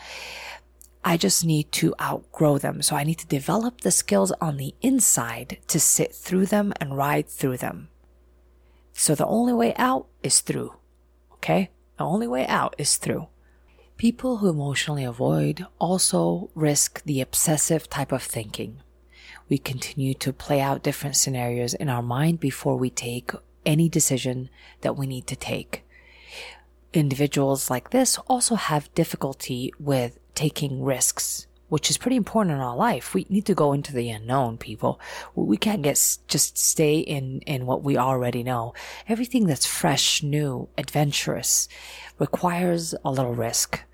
I 1.05 1.17
just 1.17 1.45
need 1.45 1.73
to 1.73 1.95
outgrow 2.01 2.59
them. 2.59 2.83
So 2.83 2.95
I 2.95 3.05
need 3.05 3.19
to 3.19 3.27
develop 3.27 3.81
the 3.81 3.91
skills 3.91 4.33
on 4.41 4.57
the 4.57 4.75
inside 4.83 5.59
to 5.69 5.81
sit 5.81 6.15
through 6.15 6.47
them 6.47 6.73
and 6.81 6.97
ride 6.97 7.29
through 7.29 7.57
them. 7.57 7.89
So 8.93 9.15
the 9.15 9.27
only 9.27 9.53
way 9.53 9.75
out 9.77 10.07
is 10.23 10.41
through. 10.41 10.75
Okay? 11.35 11.71
The 11.99 12.05
only 12.05 12.27
way 12.27 12.47
out 12.47 12.75
is 12.79 12.97
through. 12.97 13.29
People 13.97 14.39
who 14.39 14.49
emotionally 14.49 15.05
avoid 15.05 15.67
also 15.79 16.51
risk 16.55 17.03
the 17.05 17.21
obsessive 17.21 17.89
type 17.89 18.13
of 18.13 18.23
thinking. 18.23 18.81
We 19.49 19.59
continue 19.59 20.15
to 20.15 20.33
play 20.33 20.61
out 20.61 20.83
different 20.83 21.17
scenarios 21.17 21.75
in 21.75 21.89
our 21.89 22.03
mind 22.03 22.41
before 22.41 22.77
we 22.77 22.91
take 22.91 23.31
any 23.65 23.89
decision 23.89 24.49
that 24.81 24.97
we 24.97 25.07
need 25.07 25.27
to 25.29 25.37
take. 25.37 25.85
Individuals 26.93 27.71
like 27.71 27.91
this 27.91 28.19
also 28.27 28.55
have 28.55 28.93
difficulty 28.95 29.73
with 29.79 30.19
taking 30.35 30.83
risks 30.83 31.47
which 31.73 31.89
is 31.89 31.97
pretty 31.97 32.17
important 32.17 32.55
in 32.55 32.61
our 32.61 32.77
life. 32.77 33.15
We 33.15 33.25
need 33.31 33.47
to 33.47 33.55
go 33.55 33.73
into 33.73 33.95
the 33.95 34.11
unknown, 34.11 34.59
people. 34.59 35.01
We 35.35 35.57
can't 35.57 35.81
get 35.81 36.19
just 36.29 36.59
stay 36.59 36.99
in 36.99 37.41
in 37.47 37.65
what 37.65 37.83
we 37.83 37.97
already 37.97 38.43
know. 38.43 38.75
Everything 39.09 39.47
that's 39.47 39.65
fresh, 39.65 40.23
new, 40.23 40.69
adventurous 40.77 41.69
requires 42.19 42.95
a 43.07 43.11
little 43.11 43.35
risk 43.35 43.85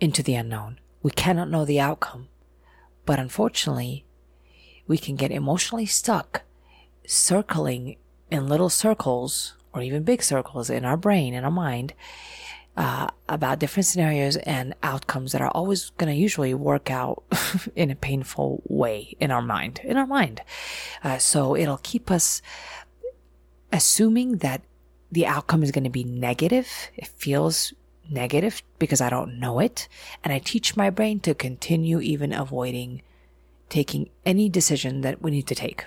into 0.00 0.22
the 0.22 0.36
unknown. 0.36 0.80
We 1.02 1.10
cannot 1.10 1.50
know 1.50 1.66
the 1.66 1.80
outcome, 1.80 2.28
but 3.04 3.18
unfortunately, 3.18 4.06
we 4.86 4.96
can 4.96 5.14
get 5.14 5.30
emotionally 5.30 5.84
stuck 5.84 6.44
circling 7.06 7.98
in 8.30 8.48
little 8.48 8.70
circles 8.70 9.54
or 9.74 9.82
even 9.82 10.02
big 10.02 10.22
circles 10.22 10.70
in 10.70 10.86
our 10.86 10.96
brain, 10.96 11.34
in 11.34 11.44
our 11.44 11.50
mind, 11.50 11.92
uh, 12.76 13.08
about 13.28 13.58
different 13.58 13.86
scenarios 13.86 14.36
and 14.38 14.74
outcomes 14.82 15.32
that 15.32 15.40
are 15.40 15.50
always 15.50 15.90
going 15.90 16.12
to 16.12 16.18
usually 16.18 16.54
work 16.54 16.90
out 16.90 17.22
in 17.76 17.90
a 17.90 17.94
painful 17.94 18.62
way 18.66 19.14
in 19.20 19.30
our 19.30 19.42
mind, 19.42 19.80
in 19.84 19.96
our 19.96 20.06
mind. 20.06 20.40
Uh, 21.04 21.18
so 21.18 21.54
it'll 21.56 21.80
keep 21.82 22.10
us 22.10 22.40
assuming 23.72 24.38
that 24.38 24.62
the 25.10 25.26
outcome 25.26 25.62
is 25.62 25.70
going 25.70 25.84
to 25.84 25.90
be 25.90 26.04
negative. 26.04 26.68
It 26.96 27.06
feels 27.08 27.74
negative 28.08 28.62
because 28.78 29.00
I 29.00 29.10
don't 29.10 29.38
know 29.38 29.58
it. 29.58 29.88
And 30.24 30.32
I 30.32 30.38
teach 30.38 30.76
my 30.76 30.88
brain 30.88 31.20
to 31.20 31.34
continue 31.34 32.00
even 32.00 32.32
avoiding 32.32 33.02
taking 33.68 34.10
any 34.26 34.48
decision 34.48 35.00
that 35.00 35.22
we 35.22 35.30
need 35.30 35.46
to 35.46 35.54
take. 35.54 35.86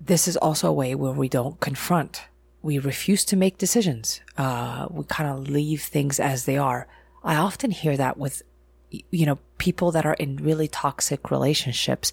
This 0.00 0.26
is 0.26 0.36
also 0.36 0.68
a 0.68 0.72
way 0.72 0.94
where 0.94 1.12
we 1.12 1.28
don't 1.28 1.60
confront 1.60 2.24
we 2.62 2.78
refuse 2.78 3.24
to 3.26 3.36
make 3.36 3.58
decisions. 3.58 4.20
Uh, 4.36 4.86
we 4.90 5.04
kind 5.04 5.30
of 5.30 5.48
leave 5.48 5.82
things 5.82 6.20
as 6.20 6.44
they 6.44 6.58
are. 6.58 6.86
I 7.24 7.36
often 7.36 7.70
hear 7.70 7.96
that 7.96 8.18
with, 8.18 8.42
you 8.90 9.26
know, 9.26 9.38
people 9.58 9.90
that 9.92 10.06
are 10.06 10.14
in 10.14 10.36
really 10.36 10.68
toxic 10.68 11.30
relationships. 11.30 12.12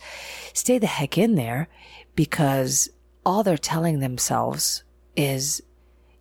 Stay 0.54 0.78
the 0.78 0.88
heck 0.88 1.18
in 1.18 1.36
there 1.36 1.68
because 2.16 2.90
all 3.26 3.44
they're 3.44 3.58
telling 3.58 4.00
themselves 4.00 4.84
is, 5.16 5.62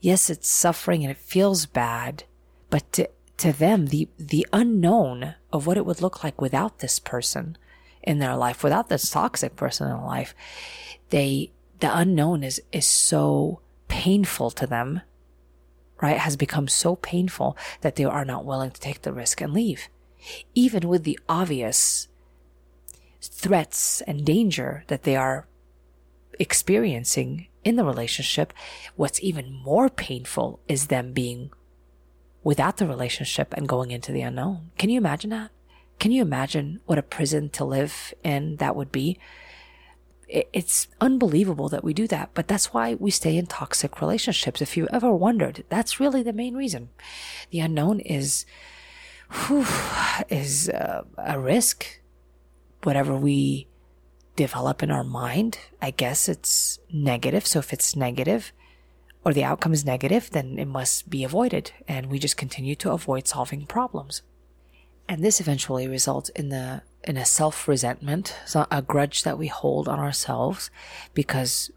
yes, 0.00 0.28
it's 0.30 0.48
suffering 0.48 1.02
and 1.02 1.10
it 1.10 1.18
feels 1.18 1.66
bad, 1.66 2.24
but 2.70 2.90
to, 2.92 3.08
to 3.38 3.52
them, 3.52 3.86
the, 3.86 4.08
the 4.18 4.46
unknown 4.52 5.34
of 5.52 5.66
what 5.66 5.76
it 5.76 5.86
would 5.86 6.02
look 6.02 6.24
like 6.24 6.40
without 6.40 6.78
this 6.78 6.98
person 6.98 7.56
in 8.02 8.18
their 8.18 8.36
life, 8.36 8.64
without 8.64 8.88
this 8.88 9.10
toxic 9.10 9.56
person 9.56 9.90
in 9.90 10.02
life, 10.02 10.34
they, 11.10 11.52
the 11.80 11.96
unknown 11.96 12.42
is, 12.42 12.60
is 12.72 12.86
so 12.86 13.60
painful 13.88 14.50
to 14.52 14.66
them, 14.66 15.00
right, 16.00 16.18
has 16.18 16.36
become 16.36 16.68
so 16.68 16.96
painful 16.96 17.56
that 17.80 17.96
they 17.96 18.04
are 18.04 18.24
not 18.24 18.44
willing 18.44 18.70
to 18.70 18.80
take 18.80 19.02
the 19.02 19.12
risk 19.12 19.40
and 19.40 19.52
leave. 19.52 19.88
Even 20.54 20.88
with 20.88 21.04
the 21.04 21.18
obvious 21.28 22.08
threats 23.20 24.00
and 24.02 24.24
danger 24.24 24.84
that 24.88 25.02
they 25.02 25.16
are 25.16 25.46
experiencing 26.38 27.48
in 27.64 27.76
the 27.76 27.84
relationship, 27.84 28.52
what's 28.94 29.22
even 29.22 29.52
more 29.52 29.88
painful 29.88 30.60
is 30.68 30.86
them 30.86 31.12
being 31.12 31.50
without 32.44 32.76
the 32.76 32.86
relationship 32.86 33.52
and 33.56 33.68
going 33.68 33.90
into 33.90 34.12
the 34.12 34.22
unknown. 34.22 34.70
Can 34.78 34.88
you 34.90 34.98
imagine 34.98 35.30
that? 35.30 35.50
Can 35.98 36.12
you 36.12 36.22
imagine 36.22 36.80
what 36.86 36.98
a 36.98 37.02
prison 37.02 37.48
to 37.50 37.64
live 37.64 38.14
in 38.22 38.56
that 38.56 38.76
would 38.76 38.92
be? 38.92 39.18
It's 40.28 40.88
unbelievable 41.00 41.68
that 41.68 41.84
we 41.84 41.94
do 41.94 42.06
that, 42.08 42.30
but 42.34 42.48
that's 42.48 42.74
why 42.74 42.94
we 42.94 43.10
stay 43.10 43.36
in 43.36 43.46
toxic 43.46 44.00
relationships. 44.00 44.60
If 44.60 44.76
you 44.76 44.88
ever 44.92 45.12
wondered, 45.12 45.64
that's 45.68 46.00
really 46.00 46.22
the 46.22 46.32
main 46.32 46.54
reason. 46.54 46.88
The 47.50 47.60
unknown 47.60 48.00
is, 48.00 48.44
whew, 49.30 49.66
is 50.28 50.68
uh, 50.68 51.04
a 51.16 51.38
risk. 51.38 52.00
Whatever 52.82 53.16
we 53.16 53.68
develop 54.34 54.82
in 54.82 54.90
our 54.90 55.04
mind, 55.04 55.58
I 55.80 55.90
guess 55.90 56.28
it's 56.28 56.78
negative. 56.92 57.46
So 57.46 57.60
if 57.60 57.72
it's 57.72 57.96
negative 57.96 58.52
or 59.24 59.32
the 59.32 59.44
outcome 59.44 59.72
is 59.72 59.84
negative, 59.84 60.30
then 60.30 60.58
it 60.58 60.66
must 60.66 61.08
be 61.08 61.24
avoided. 61.24 61.72
And 61.88 62.06
we 62.06 62.18
just 62.18 62.36
continue 62.36 62.76
to 62.76 62.92
avoid 62.92 63.26
solving 63.26 63.66
problems. 63.66 64.22
And 65.08 65.24
this 65.24 65.40
eventually 65.40 65.86
results 65.88 66.28
in 66.30 66.48
the 66.48 66.82
in 67.06 67.16
a 67.16 67.24
self 67.24 67.68
resentment, 67.68 68.34
a 68.70 68.82
grudge 68.82 69.22
that 69.22 69.38
we 69.38 69.46
hold 69.46 69.88
on 69.88 69.98
ourselves 69.98 70.70
because 71.14 71.70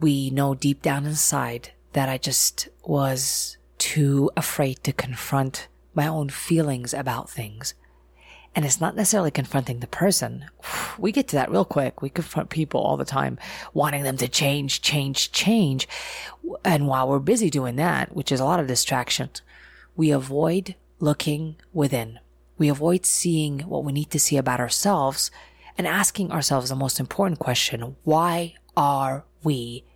we 0.00 0.30
know 0.30 0.54
deep 0.54 0.82
down 0.82 1.06
inside 1.06 1.72
that 1.92 2.08
I 2.08 2.18
just 2.18 2.68
was 2.84 3.58
too 3.78 4.30
afraid 4.36 4.82
to 4.84 4.92
confront 4.92 5.68
my 5.94 6.06
own 6.06 6.28
feelings 6.28 6.94
about 6.94 7.28
things. 7.28 7.74
And 8.54 8.64
it's 8.64 8.80
not 8.80 8.96
necessarily 8.96 9.30
confronting 9.30 9.78
the 9.78 9.86
person. 9.86 10.46
We 10.98 11.12
get 11.12 11.28
to 11.28 11.36
that 11.36 11.50
real 11.50 11.64
quick. 11.64 12.02
We 12.02 12.10
confront 12.10 12.50
people 12.50 12.80
all 12.80 12.96
the 12.96 13.04
time, 13.04 13.38
wanting 13.72 14.02
them 14.02 14.16
to 14.16 14.28
change, 14.28 14.82
change, 14.82 15.30
change. 15.30 15.86
And 16.64 16.88
while 16.88 17.08
we're 17.08 17.20
busy 17.20 17.48
doing 17.48 17.76
that, 17.76 18.14
which 18.14 18.32
is 18.32 18.40
a 18.40 18.44
lot 18.44 18.58
of 18.58 18.66
distractions, 18.66 19.42
we 19.96 20.10
avoid 20.10 20.74
looking 20.98 21.56
within. 21.72 22.18
We 22.60 22.68
avoid 22.68 23.06
seeing 23.06 23.60
what 23.60 23.84
we 23.84 23.92
need 23.92 24.10
to 24.10 24.20
see 24.20 24.36
about 24.36 24.60
ourselves 24.60 25.30
and 25.78 25.86
asking 25.86 26.30
ourselves 26.30 26.68
the 26.68 26.76
most 26.76 27.00
important 27.00 27.38
question 27.38 27.96
why 28.04 28.52
are 28.76 29.24
we 29.42 29.86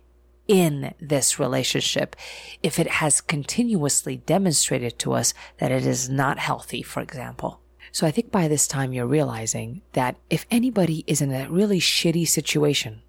in 0.47 0.95
this 0.99 1.39
relationship 1.39 2.15
if 2.63 2.79
it 2.79 2.87
has 2.87 3.21
continuously 3.21 4.17
demonstrated 4.17 4.97
to 4.97 5.13
us 5.13 5.35
that 5.59 5.71
it 5.71 5.85
is 5.85 6.09
not 6.09 6.39
healthy, 6.39 6.81
for 6.81 7.01
example? 7.01 7.61
So 7.91 8.07
I 8.07 8.11
think 8.11 8.31
by 8.31 8.47
this 8.47 8.67
time 8.67 8.93
you're 8.93 9.05
realizing 9.05 9.83
that 9.93 10.15
if 10.31 10.47
anybody 10.49 11.03
is 11.05 11.21
in 11.21 11.31
a 11.31 11.47
really 11.51 11.79
shitty 11.79 12.27
situation, 12.27 13.03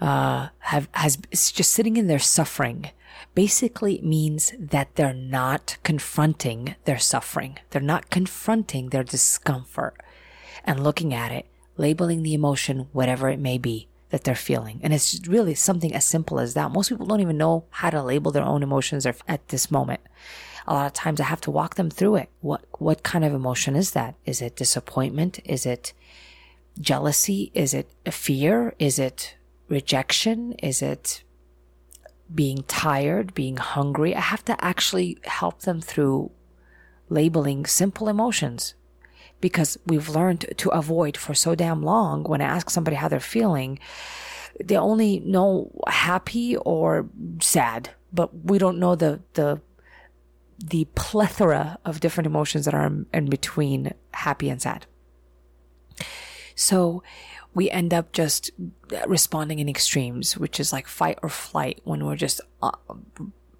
uh, 0.00 0.50
have, 0.60 0.88
has, 0.92 1.16
just 1.16 1.72
sitting 1.72 1.96
in 1.96 2.06
there 2.06 2.20
suffering, 2.20 2.90
basically 3.34 4.00
means 4.02 4.52
that 4.58 4.94
they're 4.94 5.14
not 5.14 5.76
confronting 5.82 6.74
their 6.84 6.98
suffering. 6.98 7.58
They're 7.70 7.82
not 7.82 8.10
confronting 8.10 8.90
their 8.90 9.04
discomfort 9.04 10.00
and 10.64 10.82
looking 10.82 11.14
at 11.14 11.32
it, 11.32 11.46
labeling 11.76 12.22
the 12.22 12.34
emotion, 12.34 12.88
whatever 12.92 13.28
it 13.28 13.38
may 13.38 13.58
be 13.58 13.88
that 14.10 14.24
they're 14.24 14.34
feeling. 14.34 14.78
And 14.82 14.92
it's 14.92 15.26
really 15.26 15.54
something 15.54 15.94
as 15.94 16.04
simple 16.04 16.38
as 16.38 16.54
that. 16.54 16.70
Most 16.70 16.90
people 16.90 17.06
don't 17.06 17.20
even 17.20 17.38
know 17.38 17.64
how 17.70 17.90
to 17.90 18.02
label 18.02 18.30
their 18.30 18.44
own 18.44 18.62
emotions 18.62 19.06
at 19.06 19.48
this 19.48 19.70
moment. 19.70 20.00
A 20.66 20.74
lot 20.74 20.86
of 20.86 20.92
times 20.92 21.20
I 21.20 21.24
have 21.24 21.40
to 21.42 21.50
walk 21.50 21.74
them 21.74 21.90
through 21.90 22.16
it. 22.16 22.28
What, 22.40 22.64
what 22.78 23.02
kind 23.02 23.24
of 23.24 23.32
emotion 23.32 23.74
is 23.74 23.92
that? 23.92 24.14
Is 24.24 24.40
it 24.42 24.54
disappointment? 24.54 25.40
Is 25.44 25.66
it 25.66 25.92
jealousy? 26.78 27.50
Is 27.54 27.74
it 27.74 27.90
fear? 28.10 28.74
Is 28.78 28.98
it 28.98 29.36
rejection? 29.68 30.52
Is 30.62 30.82
it 30.82 31.24
being 32.34 32.64
tired, 32.68 33.34
being 33.34 33.56
hungry. 33.56 34.14
I 34.14 34.20
have 34.20 34.44
to 34.46 34.64
actually 34.64 35.18
help 35.24 35.62
them 35.62 35.80
through 35.80 36.30
labeling 37.08 37.66
simple 37.66 38.08
emotions 38.08 38.74
because 39.40 39.76
we've 39.86 40.08
learned 40.08 40.46
to 40.56 40.70
avoid 40.70 41.16
for 41.16 41.34
so 41.34 41.54
damn 41.54 41.82
long 41.82 42.22
when 42.24 42.40
I 42.40 42.44
ask 42.44 42.70
somebody 42.70 42.96
how 42.96 43.08
they're 43.08 43.20
feeling, 43.20 43.78
they 44.64 44.76
only 44.76 45.20
know 45.20 45.70
happy 45.88 46.56
or 46.56 47.08
sad, 47.40 47.90
but 48.12 48.44
we 48.44 48.58
don't 48.58 48.78
know 48.78 48.94
the, 48.94 49.20
the, 49.34 49.60
the 50.58 50.86
plethora 50.94 51.78
of 51.84 52.00
different 52.00 52.26
emotions 52.26 52.64
that 52.64 52.74
are 52.74 52.92
in 53.12 53.26
between 53.28 53.92
happy 54.14 54.48
and 54.48 54.62
sad. 54.62 54.86
So 56.54 57.02
we 57.54 57.70
end 57.70 57.92
up 57.92 58.12
just 58.12 58.50
responding 59.06 59.58
in 59.58 59.68
extremes, 59.68 60.36
which 60.36 60.58
is 60.58 60.72
like 60.72 60.86
fight 60.86 61.18
or 61.22 61.28
flight 61.28 61.80
when 61.84 62.04
we're 62.04 62.16
just 62.16 62.40
uh, 62.62 62.70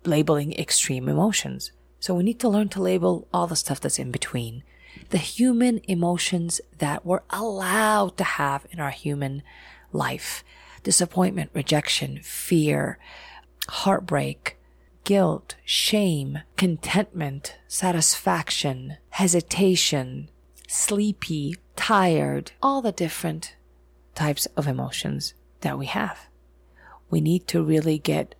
labeling 0.04 0.52
extreme 0.54 1.08
emotions. 1.08 1.72
So 2.00 2.14
we 2.14 2.25
need 2.25 2.40
to 2.40 2.49
learn 2.49 2.68
to 2.70 2.82
label 2.82 3.28
all 3.32 3.46
the 3.46 3.56
stuff 3.56 3.80
that's 3.80 3.99
in 3.99 4.11
between. 4.11 4.64
The 5.11 5.18
human 5.18 5.80
emotions 5.88 6.61
that 6.78 7.04
we're 7.04 7.22
allowed 7.30 8.16
to 8.18 8.25
have 8.25 8.66
in 8.70 8.80
our 8.80 8.90
human 8.90 9.42
life. 9.92 10.42
Disappointment, 10.82 11.50
rejection, 11.54 12.20
fear, 12.22 12.99
heartbreak, 13.68 14.58
guilt, 15.04 15.56
shame, 15.64 16.40
contentment, 16.56 17.56
satisfaction, 17.68 18.96
hesitation, 19.11 20.28
sleepy, 20.66 21.56
tired, 21.76 22.52
all 22.62 22.82
the 22.82 22.92
different 22.92 23.54
types 24.14 24.47
of 24.57 24.66
emotions 24.66 25.35
that 25.61 25.78
we 25.78 25.87
have. 25.87 26.28
We 27.11 27.21
need 27.21 27.47
to 27.49 27.62
really 27.62 27.99
get 27.99 28.35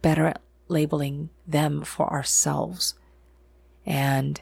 better 0.00 0.26
at 0.26 0.40
labeling 0.68 1.30
them 1.46 1.82
for 1.82 2.10
ourselves. 2.10 2.94
And 3.84 4.40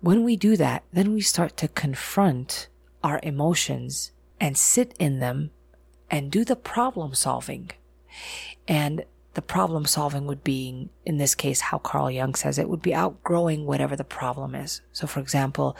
when 0.00 0.24
we 0.24 0.36
do 0.36 0.56
that, 0.56 0.84
then 0.92 1.12
we 1.12 1.20
start 1.20 1.56
to 1.58 1.68
confront 1.68 2.68
our 3.02 3.20
emotions 3.22 4.12
and 4.40 4.56
sit 4.56 4.94
in 4.98 5.18
them 5.20 5.50
and 6.10 6.30
do 6.30 6.44
the 6.44 6.56
problem 6.56 7.14
solving. 7.14 7.70
And 8.66 9.04
the 9.34 9.42
problem 9.42 9.84
solving 9.84 10.26
would 10.26 10.42
be, 10.42 10.88
in 11.06 11.18
this 11.18 11.34
case, 11.34 11.60
how 11.60 11.78
Carl 11.78 12.10
Jung 12.10 12.34
says 12.34 12.58
it, 12.58 12.68
would 12.68 12.82
be 12.82 12.94
outgrowing 12.94 13.64
whatever 13.64 13.94
the 13.94 14.04
problem 14.04 14.54
is. 14.54 14.80
So, 14.92 15.06
for 15.06 15.20
example, 15.20 15.76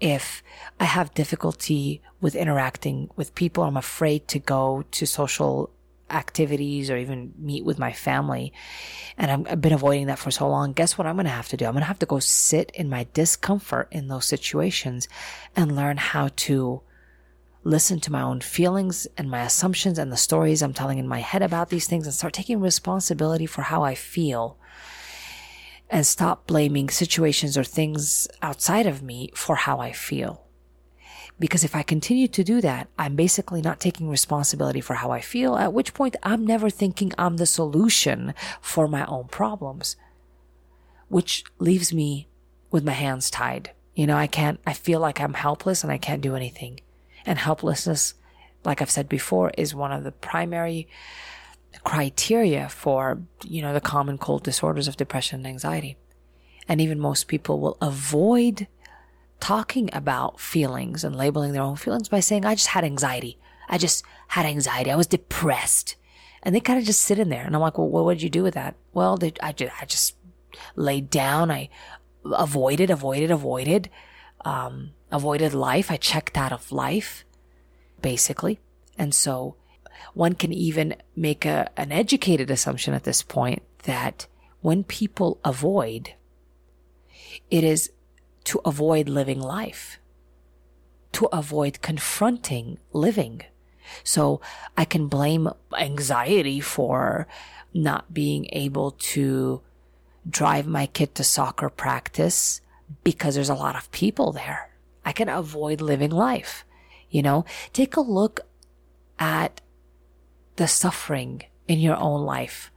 if 0.00 0.42
I 0.80 0.84
have 0.84 1.12
difficulty 1.14 2.00
with 2.20 2.34
interacting 2.34 3.10
with 3.14 3.34
people, 3.34 3.64
I'm 3.64 3.76
afraid 3.76 4.26
to 4.28 4.38
go 4.38 4.84
to 4.92 5.06
social 5.06 5.70
activities 6.10 6.90
or 6.90 6.96
even 6.96 7.34
meet 7.38 7.64
with 7.64 7.78
my 7.78 7.92
family, 7.92 8.52
and 9.18 9.30
i 9.30 9.50
have 9.50 9.60
been 9.60 9.72
avoiding 9.72 10.06
that 10.06 10.18
for 10.18 10.30
so 10.30 10.48
long, 10.48 10.72
guess 10.72 10.96
what 10.96 11.06
I'm 11.06 11.16
going 11.16 11.24
to 11.26 11.30
have 11.30 11.48
to 11.48 11.56
do? 11.56 11.66
I'm 11.66 11.72
going 11.72 11.82
to 11.82 11.86
have 11.86 11.98
to 12.00 12.06
go 12.06 12.18
sit 12.18 12.70
in 12.74 12.88
my 12.88 13.06
discomfort 13.12 13.88
in 13.90 14.08
those 14.08 14.24
situations 14.24 15.08
and 15.56 15.76
learn 15.76 15.96
how 15.96 16.30
to 16.36 16.82
listen 17.64 17.98
to 17.98 18.12
my 18.12 18.20
own 18.20 18.40
feelings 18.40 19.06
and 19.16 19.30
my 19.30 19.42
assumptions 19.42 19.98
and 19.98 20.12
the 20.12 20.16
stories 20.16 20.62
I'm 20.62 20.74
telling 20.74 20.98
in 20.98 21.08
my 21.08 21.20
head 21.20 21.42
about 21.42 21.70
these 21.70 21.86
things 21.86 22.06
and 22.06 22.14
start 22.14 22.34
taking 22.34 22.60
responsibility 22.60 23.46
for 23.46 23.62
how 23.62 23.82
I 23.82 23.94
feel 23.94 24.58
and 25.90 26.06
stop 26.06 26.46
blaming 26.46 26.90
situations 26.90 27.56
or 27.56 27.64
things 27.64 28.28
outside 28.42 28.86
of 28.86 29.02
me 29.02 29.30
for 29.34 29.56
how 29.56 29.80
I 29.80 29.92
feel. 29.92 30.44
Because 31.38 31.64
if 31.64 31.74
I 31.74 31.82
continue 31.82 32.28
to 32.28 32.44
do 32.44 32.60
that, 32.60 32.88
I'm 32.98 33.16
basically 33.16 33.60
not 33.60 33.80
taking 33.80 34.08
responsibility 34.08 34.80
for 34.80 34.94
how 34.94 35.10
I 35.10 35.20
feel, 35.20 35.56
at 35.56 35.72
which 35.72 35.94
point 35.94 36.16
I'm 36.22 36.46
never 36.46 36.70
thinking 36.70 37.12
I'm 37.18 37.38
the 37.38 37.46
solution 37.46 38.34
for 38.60 38.86
my 38.86 39.04
own 39.06 39.28
problems, 39.28 39.96
which 41.08 41.44
leaves 41.58 41.92
me 41.92 42.28
with 42.70 42.84
my 42.84 42.92
hands 42.92 43.30
tied. 43.30 43.72
You 43.94 44.06
know, 44.06 44.16
I 44.16 44.26
can't, 44.26 44.60
I 44.66 44.74
feel 44.74 45.00
like 45.00 45.20
I'm 45.20 45.34
helpless 45.34 45.82
and 45.82 45.92
I 45.92 45.98
can't 45.98 46.22
do 46.22 46.36
anything. 46.36 46.80
And 47.26 47.38
helplessness, 47.38 48.14
like 48.64 48.82
I've 48.82 48.90
said 48.90 49.08
before, 49.08 49.50
is 49.56 49.74
one 49.74 49.92
of 49.92 50.04
the 50.04 50.12
primary 50.12 50.88
criteria 51.82 52.68
for, 52.68 53.22
you 53.44 53.62
know, 53.62 53.72
the 53.72 53.80
common 53.80 54.18
cold 54.18 54.42
disorders 54.42 54.88
of 54.88 54.96
depression 54.96 55.40
and 55.40 55.46
anxiety. 55.46 55.96
And 56.68 56.80
even 56.80 56.98
most 56.98 57.28
people 57.28 57.60
will 57.60 57.76
avoid 57.80 58.68
talking 59.40 59.90
about 59.92 60.40
feelings 60.40 61.04
and 61.04 61.16
labeling 61.16 61.52
their 61.52 61.62
own 61.62 61.76
feelings 61.76 62.08
by 62.08 62.20
saying, 62.20 62.44
I 62.46 62.54
just 62.54 62.68
had 62.68 62.84
anxiety. 62.84 63.38
I 63.68 63.78
just 63.78 64.04
had 64.28 64.46
anxiety. 64.46 64.90
I 64.90 64.96
was 64.96 65.06
depressed. 65.06 65.96
And 66.42 66.54
they 66.54 66.60
kind 66.60 66.78
of 66.78 66.84
just 66.84 67.02
sit 67.02 67.18
in 67.18 67.30
there. 67.30 67.44
And 67.44 67.54
I'm 67.54 67.62
like, 67.62 67.76
well, 67.78 67.88
what 67.88 68.14
did 68.14 68.22
you 68.22 68.30
do 68.30 68.42
with 68.42 68.54
that? 68.54 68.76
Well, 68.92 69.16
they, 69.16 69.32
I, 69.42 69.52
just, 69.52 69.82
I 69.82 69.84
just 69.86 70.16
laid 70.76 71.10
down. 71.10 71.50
I 71.50 71.68
avoided, 72.24 72.90
avoided, 72.90 73.30
avoided, 73.30 73.90
um, 74.44 74.92
avoided 75.10 75.54
life. 75.54 75.90
I 75.90 75.96
checked 75.96 76.36
out 76.36 76.52
of 76.52 76.72
life, 76.72 77.24
basically. 78.00 78.60
And 78.98 79.14
so 79.14 79.56
one 80.12 80.34
can 80.34 80.52
even 80.52 80.96
make 81.16 81.44
a, 81.44 81.70
an 81.76 81.92
educated 81.92 82.50
assumption 82.50 82.94
at 82.94 83.04
this 83.04 83.22
point 83.22 83.62
that 83.84 84.26
when 84.60 84.84
people 84.84 85.38
avoid, 85.44 86.14
it 87.50 87.64
is 87.64 87.90
to 88.44 88.60
avoid 88.64 89.08
living 89.08 89.40
life, 89.40 89.98
to 91.12 91.26
avoid 91.26 91.82
confronting 91.82 92.78
living. 92.92 93.42
So 94.02 94.40
I 94.76 94.84
can 94.84 95.08
blame 95.08 95.48
anxiety 95.78 96.60
for 96.60 97.26
not 97.72 98.14
being 98.14 98.48
able 98.52 98.92
to 98.92 99.60
drive 100.28 100.66
my 100.66 100.86
kid 100.86 101.14
to 101.16 101.24
soccer 101.24 101.68
practice 101.68 102.60
because 103.02 103.34
there's 103.34 103.48
a 103.48 103.54
lot 103.54 103.76
of 103.76 103.90
people 103.90 104.32
there. 104.32 104.70
I 105.04 105.12
can 105.12 105.28
avoid 105.28 105.80
living 105.80 106.10
life. 106.10 106.64
You 107.10 107.22
know, 107.22 107.44
take 107.72 107.96
a 107.96 108.00
look 108.00 108.40
at 109.18 109.60
the 110.56 110.66
suffering 110.66 111.42
in 111.68 111.78
your 111.78 111.96
own 111.96 112.22
life. 112.22 112.70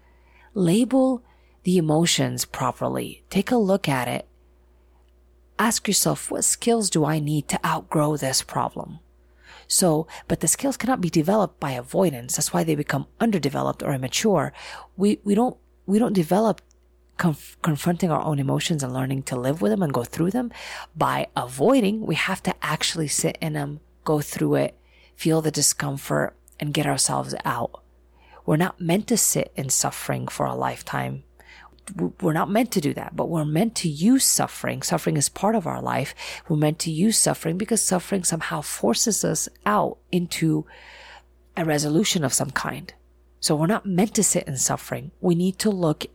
Label 0.54 1.24
the 1.64 1.78
emotions 1.78 2.46
properly. 2.46 3.24
Take 3.30 3.52
a 3.52 3.58
look 3.58 3.90
at 3.90 4.08
it 4.08 4.28
ask 5.60 5.88
yourself, 5.88 6.32
what 6.32 6.44
skills 6.44 6.90
do 6.90 7.06
I 7.06 7.20
need 7.20 7.48
to 7.50 7.66
outgrow 7.66 8.18
this 8.18 8.42
problem? 8.42 9.00
So, 9.68 10.08
but 10.28 10.40
the 10.40 10.48
skills 10.48 10.78
cannot 10.78 11.02
be 11.02 11.10
developed 11.10 11.60
by 11.60 11.72
avoidance. 11.72 12.36
That's 12.36 12.54
why 12.54 12.64
they 12.64 12.76
become 12.76 13.08
underdeveloped 13.20 13.84
or 13.84 13.94
immature. 13.94 14.54
We, 14.96 15.20
we 15.24 15.36
don't, 15.36 15.58
we 15.86 16.00
don't 16.00 16.14
develop 16.14 16.62
conf- 17.18 17.58
confronting 17.62 18.12
our 18.12 18.22
own 18.22 18.40
emotions 18.40 18.84
and 18.84 18.94
learning 18.94 19.24
to 19.24 19.36
live 19.36 19.62
with 19.62 19.72
them 19.72 19.82
and 19.82 19.94
go 19.94 20.04
through 20.04 20.32
them 20.32 20.52
by 20.96 21.28
avoiding. 21.36 22.06
We 22.06 22.16
have 22.16 22.42
to 22.44 22.56
actually 22.62 23.08
sit 23.08 23.38
in 23.42 23.54
them, 23.54 23.80
go 24.04 24.22
through 24.22 24.56
it, 24.56 24.78
feel 25.16 25.42
the 25.42 25.52
discomfort 25.52 26.36
and 26.60 26.74
get 26.74 26.88
ourselves 26.88 27.36
out. 27.46 27.82
We're 28.46 28.58
not 28.58 28.80
meant 28.80 29.08
to 29.08 29.18
sit 29.18 29.52
in 29.56 29.70
suffering 29.70 30.28
for 30.28 30.46
a 30.46 30.56
lifetime 30.56 31.24
we're 31.96 32.34
not 32.34 32.50
meant 32.50 32.72
to 32.72 32.82
do 32.82 32.94
that, 32.94 33.16
but 33.16 33.30
we're 33.30 33.46
meant 33.46 33.76
to 33.76 33.90
use 33.90 34.26
suffering. 34.26 34.82
Suffering 34.82 35.18
is 35.18 35.30
part 35.30 35.56
of 35.56 35.68
our 35.68 35.82
life. 35.82 36.14
We're 36.48 36.58
meant 36.58 36.80
to 36.80 36.92
use 36.92 37.18
suffering 37.18 37.58
because 37.58 37.82
suffering 37.82 38.24
somehow 38.24 38.62
forces 38.62 39.24
us 39.24 39.48
out 39.66 39.98
into 40.12 40.66
a 41.56 41.66
resolution 41.66 42.24
of 42.24 42.34
some 42.34 42.52
kind. 42.52 42.94
So 43.40 43.56
we're 43.56 43.68
not 43.68 43.86
meant 43.86 44.14
to 44.16 44.24
sit 44.24 44.48
in 44.48 44.58
suffering. 44.58 45.12
We 45.22 45.36
need 45.36 45.60
to 45.60 45.70
look 45.70 46.06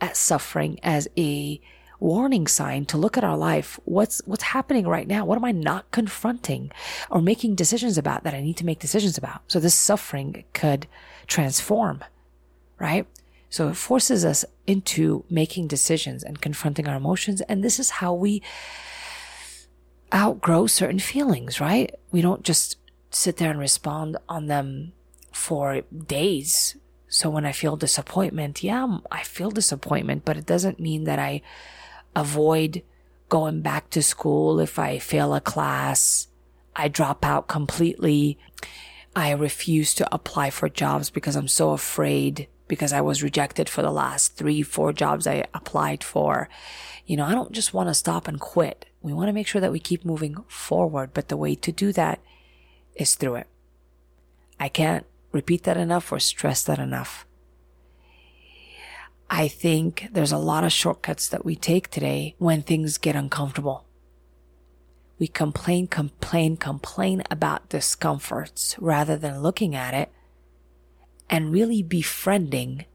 at 0.00 0.16
suffering 0.16 0.78
as 0.82 1.08
a 1.16 1.60
warning 1.98 2.46
sign 2.46 2.86
to 2.86 2.96
look 2.96 3.18
at 3.18 3.24
our 3.24 3.36
life. 3.36 3.78
What's, 3.84 4.22
what's 4.24 4.42
happening 4.42 4.86
right 4.88 5.06
now? 5.06 5.24
What 5.24 5.36
am 5.36 5.44
I 5.44 5.52
not 5.52 5.90
confronting 5.90 6.72
or 7.10 7.20
making 7.20 7.54
decisions 7.54 7.98
about 7.98 8.24
that 8.24 8.34
I 8.34 8.40
need 8.40 8.56
to 8.56 8.66
make 8.66 8.78
decisions 8.78 9.18
about? 9.18 9.42
So 9.48 9.60
this 9.60 9.74
suffering 9.74 10.44
could 10.54 10.86
transform, 11.26 12.02
right? 12.78 13.06
So 13.50 13.68
it 13.68 13.76
forces 13.76 14.24
us 14.24 14.44
into 14.66 15.24
making 15.28 15.66
decisions 15.66 16.22
and 16.22 16.40
confronting 16.40 16.88
our 16.88 16.96
emotions. 16.96 17.40
And 17.42 17.62
this 17.62 17.78
is 17.78 17.90
how 17.90 18.14
we 18.14 18.42
outgrow 20.14 20.66
certain 20.66 21.00
feelings, 21.00 21.60
right? 21.60 21.94
We 22.10 22.22
don't 22.22 22.44
just 22.44 22.76
sit 23.10 23.36
there 23.36 23.50
and 23.50 23.58
respond 23.58 24.16
on 24.28 24.46
them 24.46 24.92
for 25.32 25.82
days. 25.82 26.76
So 27.10 27.28
when 27.28 27.44
I 27.44 27.50
feel 27.50 27.76
disappointment, 27.76 28.62
yeah, 28.62 28.98
I 29.10 29.24
feel 29.24 29.50
disappointment, 29.50 30.24
but 30.24 30.36
it 30.36 30.46
doesn't 30.46 30.78
mean 30.78 31.04
that 31.04 31.18
I 31.18 31.42
avoid 32.14 32.84
going 33.28 33.62
back 33.62 33.90
to 33.90 34.02
school 34.02 34.60
if 34.60 34.78
I 34.78 35.00
fail 35.00 35.34
a 35.34 35.40
class. 35.40 36.28
I 36.76 36.86
drop 36.86 37.24
out 37.24 37.48
completely. 37.48 38.38
I 39.16 39.32
refuse 39.32 39.92
to 39.94 40.14
apply 40.14 40.50
for 40.50 40.68
jobs 40.68 41.10
because 41.10 41.34
I'm 41.34 41.48
so 41.48 41.72
afraid 41.72 42.46
because 42.68 42.92
I 42.92 43.00
was 43.00 43.24
rejected 43.24 43.68
for 43.68 43.82
the 43.82 43.90
last 43.90 44.36
three, 44.36 44.62
four 44.62 44.92
jobs 44.92 45.26
I 45.26 45.46
applied 45.52 46.04
for. 46.04 46.48
You 47.06 47.16
know, 47.16 47.24
I 47.24 47.32
don't 47.32 47.50
just 47.50 47.74
want 47.74 47.88
to 47.88 47.94
stop 47.94 48.28
and 48.28 48.38
quit. 48.38 48.86
We 49.02 49.12
want 49.12 49.26
to 49.26 49.32
make 49.32 49.48
sure 49.48 49.60
that 49.60 49.72
we 49.72 49.80
keep 49.80 50.04
moving 50.04 50.36
forward, 50.46 51.10
but 51.12 51.26
the 51.26 51.36
way 51.36 51.56
to 51.56 51.72
do 51.72 51.92
that 51.94 52.20
is 52.94 53.16
through 53.16 53.34
it. 53.34 53.48
I 54.60 54.68
can't 54.68 55.06
repeat 55.32 55.64
that 55.64 55.76
enough 55.76 56.10
or 56.12 56.18
stress 56.18 56.62
that 56.64 56.78
enough. 56.78 57.26
I 59.28 59.46
think 59.46 60.08
there's 60.10 60.32
a 60.32 60.38
lot 60.38 60.64
of 60.64 60.72
shortcuts 60.72 61.28
that 61.28 61.44
we 61.44 61.54
take 61.54 61.88
today 61.88 62.34
when 62.38 62.62
things 62.62 62.98
get 62.98 63.14
uncomfortable. 63.14 63.84
We 65.20 65.28
complain, 65.28 65.86
complain, 65.86 66.56
complain 66.56 67.22
about 67.30 67.68
discomforts 67.68 68.74
rather 68.80 69.16
than 69.16 69.42
looking 69.42 69.76
at 69.76 69.94
it 69.94 70.10
and 71.28 71.52
really 71.52 71.82
befriending 71.82 72.86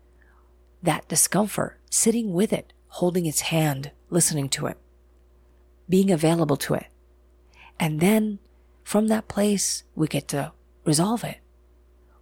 that 0.84 1.08
discomfort, 1.08 1.80
sitting 1.90 2.34
with 2.34 2.52
it, 2.52 2.74
holding 2.88 3.26
its 3.26 3.42
hand, 3.42 3.92
listening 4.10 4.50
to 4.50 4.68
it, 4.68 4.78
being 5.88 6.12
available 6.12 6.58
to 6.58 6.74
it. 6.74 6.88
And 7.80 8.02
then 8.02 8.40
from 8.84 9.08
that 9.08 9.28
place, 9.30 9.84
we 9.96 10.08
get 10.08 10.28
to 10.30 10.52
resolve 10.84 11.24
it. 11.24 11.38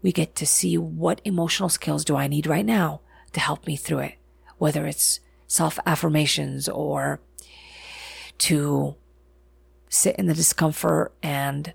We 0.04 0.12
get 0.12 0.36
to 0.36 0.46
see 0.46 0.78
what 0.78 1.22
emotional 1.26 1.70
skills 1.70 2.06
do 2.06 2.16
I 2.16 2.28
need 2.28 2.46
right 2.46 2.66
now 2.66 3.02
to 3.32 3.40
help 3.40 3.66
me 3.66 3.76
through 3.76 4.00
it, 4.00 4.16
whether 4.60 4.86
it's 4.86 5.20
self 5.48 5.80
affirmations 5.86 6.70
or 6.70 7.20
to 8.40 8.96
sit 9.90 10.16
in 10.18 10.28
the 10.28 10.34
discomfort 10.34 11.14
and 11.24 11.74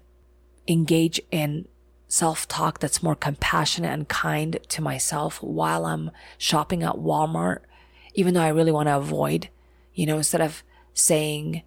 engage 0.68 1.20
in 1.30 1.66
self 2.08 2.46
talk 2.48 2.80
that's 2.80 3.02
more 3.02 3.14
compassionate 3.14 3.92
and 3.92 4.08
kind 4.08 4.58
to 4.68 4.82
myself 4.82 5.42
while 5.42 5.86
I'm 5.86 6.10
shopping 6.36 6.82
at 6.82 6.94
Walmart, 6.96 7.60
even 8.14 8.34
though 8.34 8.42
I 8.42 8.48
really 8.48 8.72
want 8.72 8.88
to 8.88 8.96
avoid, 8.96 9.48
you 9.94 10.06
know, 10.06 10.16
instead 10.16 10.40
of 10.40 10.62
saying 10.94 11.62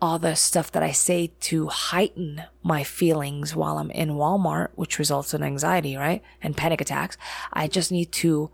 all 0.00 0.18
the 0.18 0.36
stuff 0.36 0.70
that 0.72 0.82
I 0.82 0.92
say 0.92 1.32
to 1.40 1.68
heighten 1.68 2.42
my 2.62 2.84
feelings 2.84 3.56
while 3.56 3.78
I'm 3.78 3.90
in 3.90 4.10
Walmart, 4.10 4.68
which 4.74 4.98
results 4.98 5.34
in 5.34 5.42
anxiety, 5.42 5.96
right? 5.96 6.22
And 6.40 6.56
panic 6.56 6.80
attacks. 6.80 7.16
I 7.52 7.66
just 7.66 7.90
need 7.90 8.12
to 8.12 8.50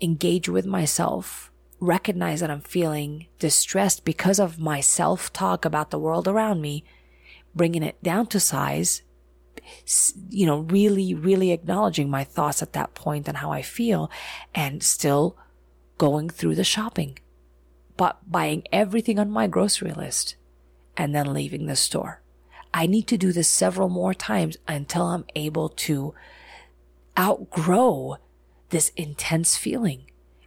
engage 0.00 0.48
with 0.48 0.66
myself, 0.66 1.50
recognize 1.78 2.40
that 2.40 2.50
I'm 2.50 2.60
feeling 2.60 3.26
distressed 3.38 4.04
because 4.04 4.38
of 4.38 4.58
my 4.58 4.80
self 4.80 5.32
talk 5.32 5.64
about 5.64 5.90
the 5.90 5.98
world 5.98 6.28
around 6.28 6.60
me, 6.60 6.84
bringing 7.54 7.82
it 7.82 8.02
down 8.02 8.26
to 8.26 8.40
size 8.40 9.02
you 10.30 10.46
know, 10.46 10.60
really, 10.60 11.14
really 11.14 11.52
acknowledging 11.52 12.10
my 12.10 12.24
thoughts 12.24 12.62
at 12.62 12.72
that 12.72 12.94
point 12.94 13.28
and 13.28 13.38
how 13.38 13.52
I 13.52 13.62
feel 13.62 14.10
and 14.54 14.82
still 14.82 15.36
going 15.98 16.30
through 16.30 16.54
the 16.54 16.64
shopping, 16.64 17.18
but 17.96 18.18
buying 18.30 18.64
everything 18.72 19.18
on 19.18 19.30
my 19.30 19.46
grocery 19.46 19.92
list 19.92 20.36
and 21.00 21.14
then 21.14 21.32
leaving 21.32 21.64
the 21.64 21.76
store. 21.76 22.20
I 22.74 22.86
need 22.86 23.06
to 23.06 23.16
do 23.16 23.32
this 23.32 23.48
several 23.48 23.88
more 23.88 24.12
times 24.12 24.58
until 24.68 25.06
I'm 25.06 25.24
able 25.34 25.70
to 25.70 26.14
outgrow 27.18 28.18
this 28.68 28.92
intense 28.96 29.56
feeling. 29.56 30.02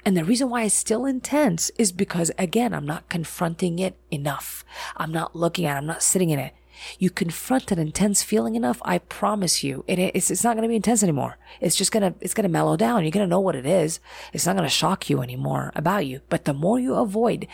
And 0.06 0.16
the 0.16 0.24
reason 0.24 0.52
why 0.52 0.64
it's 0.64 0.76
still 0.76 1.08
intense 1.08 1.72
is 1.80 1.92
because 1.92 2.32
again, 2.38 2.72
I'm 2.72 2.86
not 2.86 3.10
confronting 3.10 3.80
it 3.80 3.98
enough. 4.12 4.64
I'm 4.96 5.12
not 5.12 5.36
looking 5.36 5.66
at 5.66 5.74
it. 5.74 5.80
I'm 5.80 5.88
not 5.88 6.04
sitting 6.04 6.30
in 6.30 6.38
it. 6.38 6.54
You 7.00 7.10
confront 7.10 7.72
an 7.72 7.80
intense 7.80 8.24
feeling 8.24 8.56
enough, 8.56 8.82
I 8.84 9.00
promise 9.00 9.64
you, 9.64 9.84
it, 9.88 10.00
it's, 10.00 10.32
it's 10.32 10.44
not 10.44 10.56
going 10.56 10.64
to 10.64 10.70
be 10.70 10.76
intense 10.76 11.04
anymore. 11.04 11.38
It's 11.62 11.76
just 11.76 11.92
going 11.92 12.04
to, 12.04 12.18
it's 12.22 12.34
going 12.34 12.44
to 12.44 12.50
mellow 12.50 12.78
down. 12.78 13.04
You're 13.04 13.12
going 13.12 13.26
to 13.26 13.30
know 13.30 13.40
what 13.40 13.56
it 13.56 13.66
is. 13.66 14.00
It's 14.32 14.46
not 14.46 14.56
going 14.56 14.68
to 14.68 14.70
shock 14.70 15.10
you 15.10 15.22
anymore 15.22 15.72
about 15.76 16.06
you. 16.06 16.22
But 16.30 16.46
the 16.46 16.54
more 16.54 16.80
you 16.80 16.96
avoid 16.96 17.48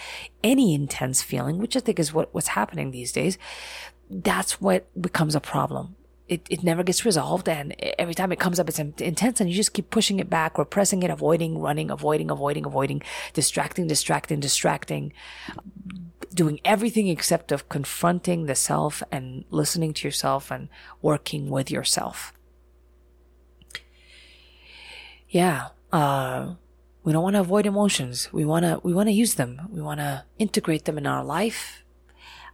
any 0.44 0.74
intense 0.74 1.22
feeling, 1.22 1.58
which 1.58 1.76
I 1.76 1.80
think 1.80 2.00
is 2.00 2.14
what, 2.14 2.34
what's 2.34 2.50
happening 2.50 2.92
these 2.92 3.12
days, 3.12 3.38
that's 4.10 4.60
what 4.60 4.88
becomes 5.00 5.36
a 5.36 5.40
problem. 5.40 5.96
It, 6.28 6.46
it 6.48 6.64
never 6.64 6.84
gets 6.84 7.06
resolved. 7.06 7.50
And 7.50 7.76
every 7.98 8.14
time 8.14 8.32
it 8.32 8.40
comes 8.40 8.60
up, 8.60 8.70
it's 8.70 8.80
intense 8.80 9.42
and 9.42 9.50
you 9.50 9.56
just 9.56 9.74
keep 9.74 9.90
pushing 9.90 10.20
it 10.20 10.30
back, 10.30 10.58
repressing 10.60 11.02
it, 11.02 11.10
avoiding, 11.10 11.58
running, 11.58 11.90
avoiding, 11.90 12.30
avoiding, 12.30 12.66
avoiding, 12.66 13.02
distracting, 13.34 13.88
distracting, 13.88 14.40
distracting, 14.40 15.12
doing 16.40 16.62
everything 16.64 17.10
except 17.10 17.52
of 17.52 17.68
confronting 17.68 18.46
the 18.46 18.56
self 18.56 19.04
and 19.12 19.44
listening 19.50 19.94
to 19.94 20.08
yourself 20.08 20.50
and 20.50 20.70
working 21.02 21.50
with 21.50 21.70
yourself. 21.70 22.32
Yeah. 25.28 25.68
Uh, 25.92 26.54
we 27.04 27.12
don't 27.12 27.24
want 27.24 27.34
to 27.34 27.42
avoid 27.42 27.66
emotions. 27.66 28.30
We 28.32 28.46
want 28.46 28.64
to, 28.64 28.80
we 28.84 28.94
want 28.94 29.10
to 29.10 29.20
use 29.24 29.34
them. 29.34 29.68
We 29.70 29.82
want 29.82 30.00
to 30.00 30.24
integrate 30.38 30.86
them 30.86 30.98
in 30.98 31.06
our 31.06 31.26
life. 31.26 31.84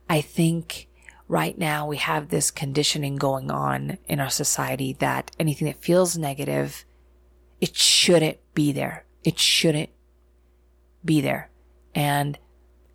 I 0.10 0.20
think 0.20 0.88
right 1.28 1.56
now 1.56 1.86
we 1.86 1.98
have 1.98 2.30
this 2.30 2.50
conditioning 2.50 3.18
going 3.18 3.52
on 3.52 4.00
in 4.08 4.20
our 4.20 4.32
society 4.32 4.94
that 4.94 5.30
anything 5.38 5.68
that 5.68 5.84
feels 5.84 6.18
negative, 6.18 6.86
it 7.62 7.76
shouldn't 7.76 8.40
be 8.56 8.72
there. 8.72 9.06
It 9.24 9.38
shouldn't 9.38 9.92
be 11.04 11.22
there. 11.22 11.52
And 11.94 12.40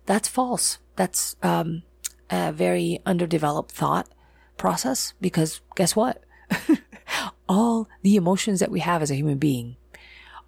that's 0.05 0.27
false. 0.27 0.79
That's 0.95 1.35
um, 1.41 1.83
a 2.29 2.51
very 2.51 2.99
underdeveloped 3.05 3.71
thought 3.71 4.09
process 4.57 5.13
because 5.21 5.61
guess 5.75 5.95
what? 5.95 6.23
All 7.49 7.89
the 8.01 8.15
emotions 8.15 8.59
that 8.59 8.71
we 8.71 8.79
have 8.79 9.01
as 9.01 9.11
a 9.11 9.15
human 9.15 9.37
being 9.37 9.75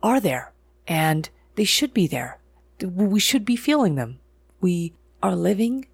are 0.02 0.20
there 0.20 0.54
and 0.88 1.30
they 1.56 1.64
should 1.64 1.94
be 1.94 2.08
there. 2.08 2.40
We 2.82 3.20
should 3.20 3.46
be 3.46 3.56
feeling 3.56 3.96
them. 3.96 4.20
We 4.60 4.94
are 5.22 5.36
living 5.36 5.88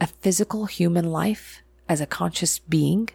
a 0.00 0.06
physical 0.06 0.66
human 0.66 1.10
life 1.10 1.62
as 1.88 2.00
a 2.00 2.06
conscious 2.06 2.58
being. 2.58 3.08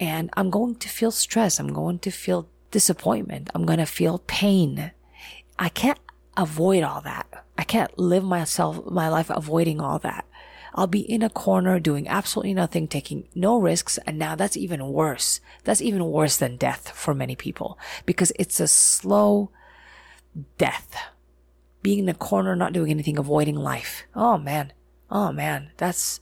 And 0.00 0.30
I'm 0.36 0.50
going 0.50 0.76
to 0.76 0.88
feel 0.88 1.10
stress. 1.10 1.58
I'm 1.58 1.72
going 1.72 1.98
to 2.00 2.10
feel 2.10 2.48
disappointment. 2.70 3.50
I'm 3.54 3.66
going 3.66 3.78
to 3.78 3.86
feel 3.86 4.18
pain. 4.26 4.92
I 5.58 5.68
can't 5.68 5.98
avoid 6.36 6.82
all 6.82 7.00
that. 7.02 7.26
I 7.58 7.64
can't 7.64 7.98
live 7.98 8.24
myself, 8.24 8.86
my 8.86 9.08
life 9.08 9.30
avoiding 9.30 9.80
all 9.80 9.98
that. 9.98 10.24
I'll 10.74 10.86
be 10.86 11.00
in 11.00 11.22
a 11.22 11.28
corner 11.28 11.80
doing 11.80 12.06
absolutely 12.06 12.54
nothing, 12.54 12.86
taking 12.86 13.28
no 13.34 13.58
risks. 13.58 13.98
And 14.06 14.16
now 14.16 14.36
that's 14.36 14.56
even 14.56 14.92
worse. 14.92 15.40
That's 15.64 15.82
even 15.82 16.04
worse 16.04 16.36
than 16.36 16.56
death 16.56 16.90
for 16.90 17.14
many 17.14 17.34
people 17.34 17.76
because 18.06 18.32
it's 18.38 18.60
a 18.60 18.68
slow 18.68 19.50
death. 20.56 20.96
Being 21.82 22.00
in 22.00 22.08
a 22.08 22.14
corner, 22.14 22.54
not 22.54 22.72
doing 22.72 22.90
anything, 22.90 23.18
avoiding 23.18 23.56
life. 23.56 24.04
Oh 24.14 24.38
man. 24.38 24.72
Oh 25.10 25.32
man. 25.32 25.72
That's, 25.78 26.20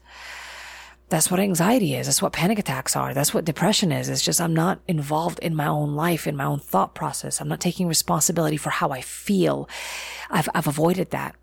that's 1.08 1.30
what 1.30 1.38
anxiety 1.38 1.94
is. 1.94 2.06
That's 2.06 2.20
what 2.20 2.32
panic 2.32 2.58
attacks 2.58 2.96
are. 2.96 3.14
That's 3.14 3.32
what 3.32 3.44
depression 3.44 3.92
is. 3.92 4.08
It's 4.08 4.22
just 4.22 4.40
I'm 4.40 4.54
not 4.54 4.80
involved 4.88 5.38
in 5.38 5.54
my 5.54 5.66
own 5.66 5.94
life, 5.94 6.26
in 6.26 6.36
my 6.36 6.44
own 6.44 6.58
thought 6.58 6.94
process. 6.94 7.40
I'm 7.40 7.48
not 7.48 7.60
taking 7.60 7.86
responsibility 7.86 8.56
for 8.56 8.70
how 8.70 8.90
I 8.90 9.00
feel. 9.02 9.68
I've, 10.30 10.48
I've 10.54 10.66
avoided 10.66 11.10
that. 11.12 11.36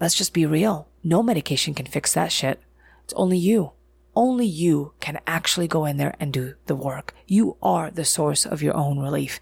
Let's 0.00 0.14
just 0.14 0.32
be 0.32 0.46
real. 0.46 0.88
No 1.02 1.22
medication 1.22 1.74
can 1.74 1.86
fix 1.86 2.14
that 2.14 2.30
shit. 2.30 2.60
It's 3.04 3.14
only 3.14 3.38
you. 3.38 3.72
Only 4.14 4.46
you 4.46 4.94
can 5.00 5.18
actually 5.26 5.66
go 5.66 5.84
in 5.84 5.96
there 5.96 6.14
and 6.20 6.32
do 6.32 6.54
the 6.66 6.76
work. 6.76 7.14
You 7.26 7.56
are 7.60 7.90
the 7.90 8.04
source 8.04 8.46
of 8.46 8.62
your 8.62 8.76
own 8.76 9.00
relief. 9.00 9.40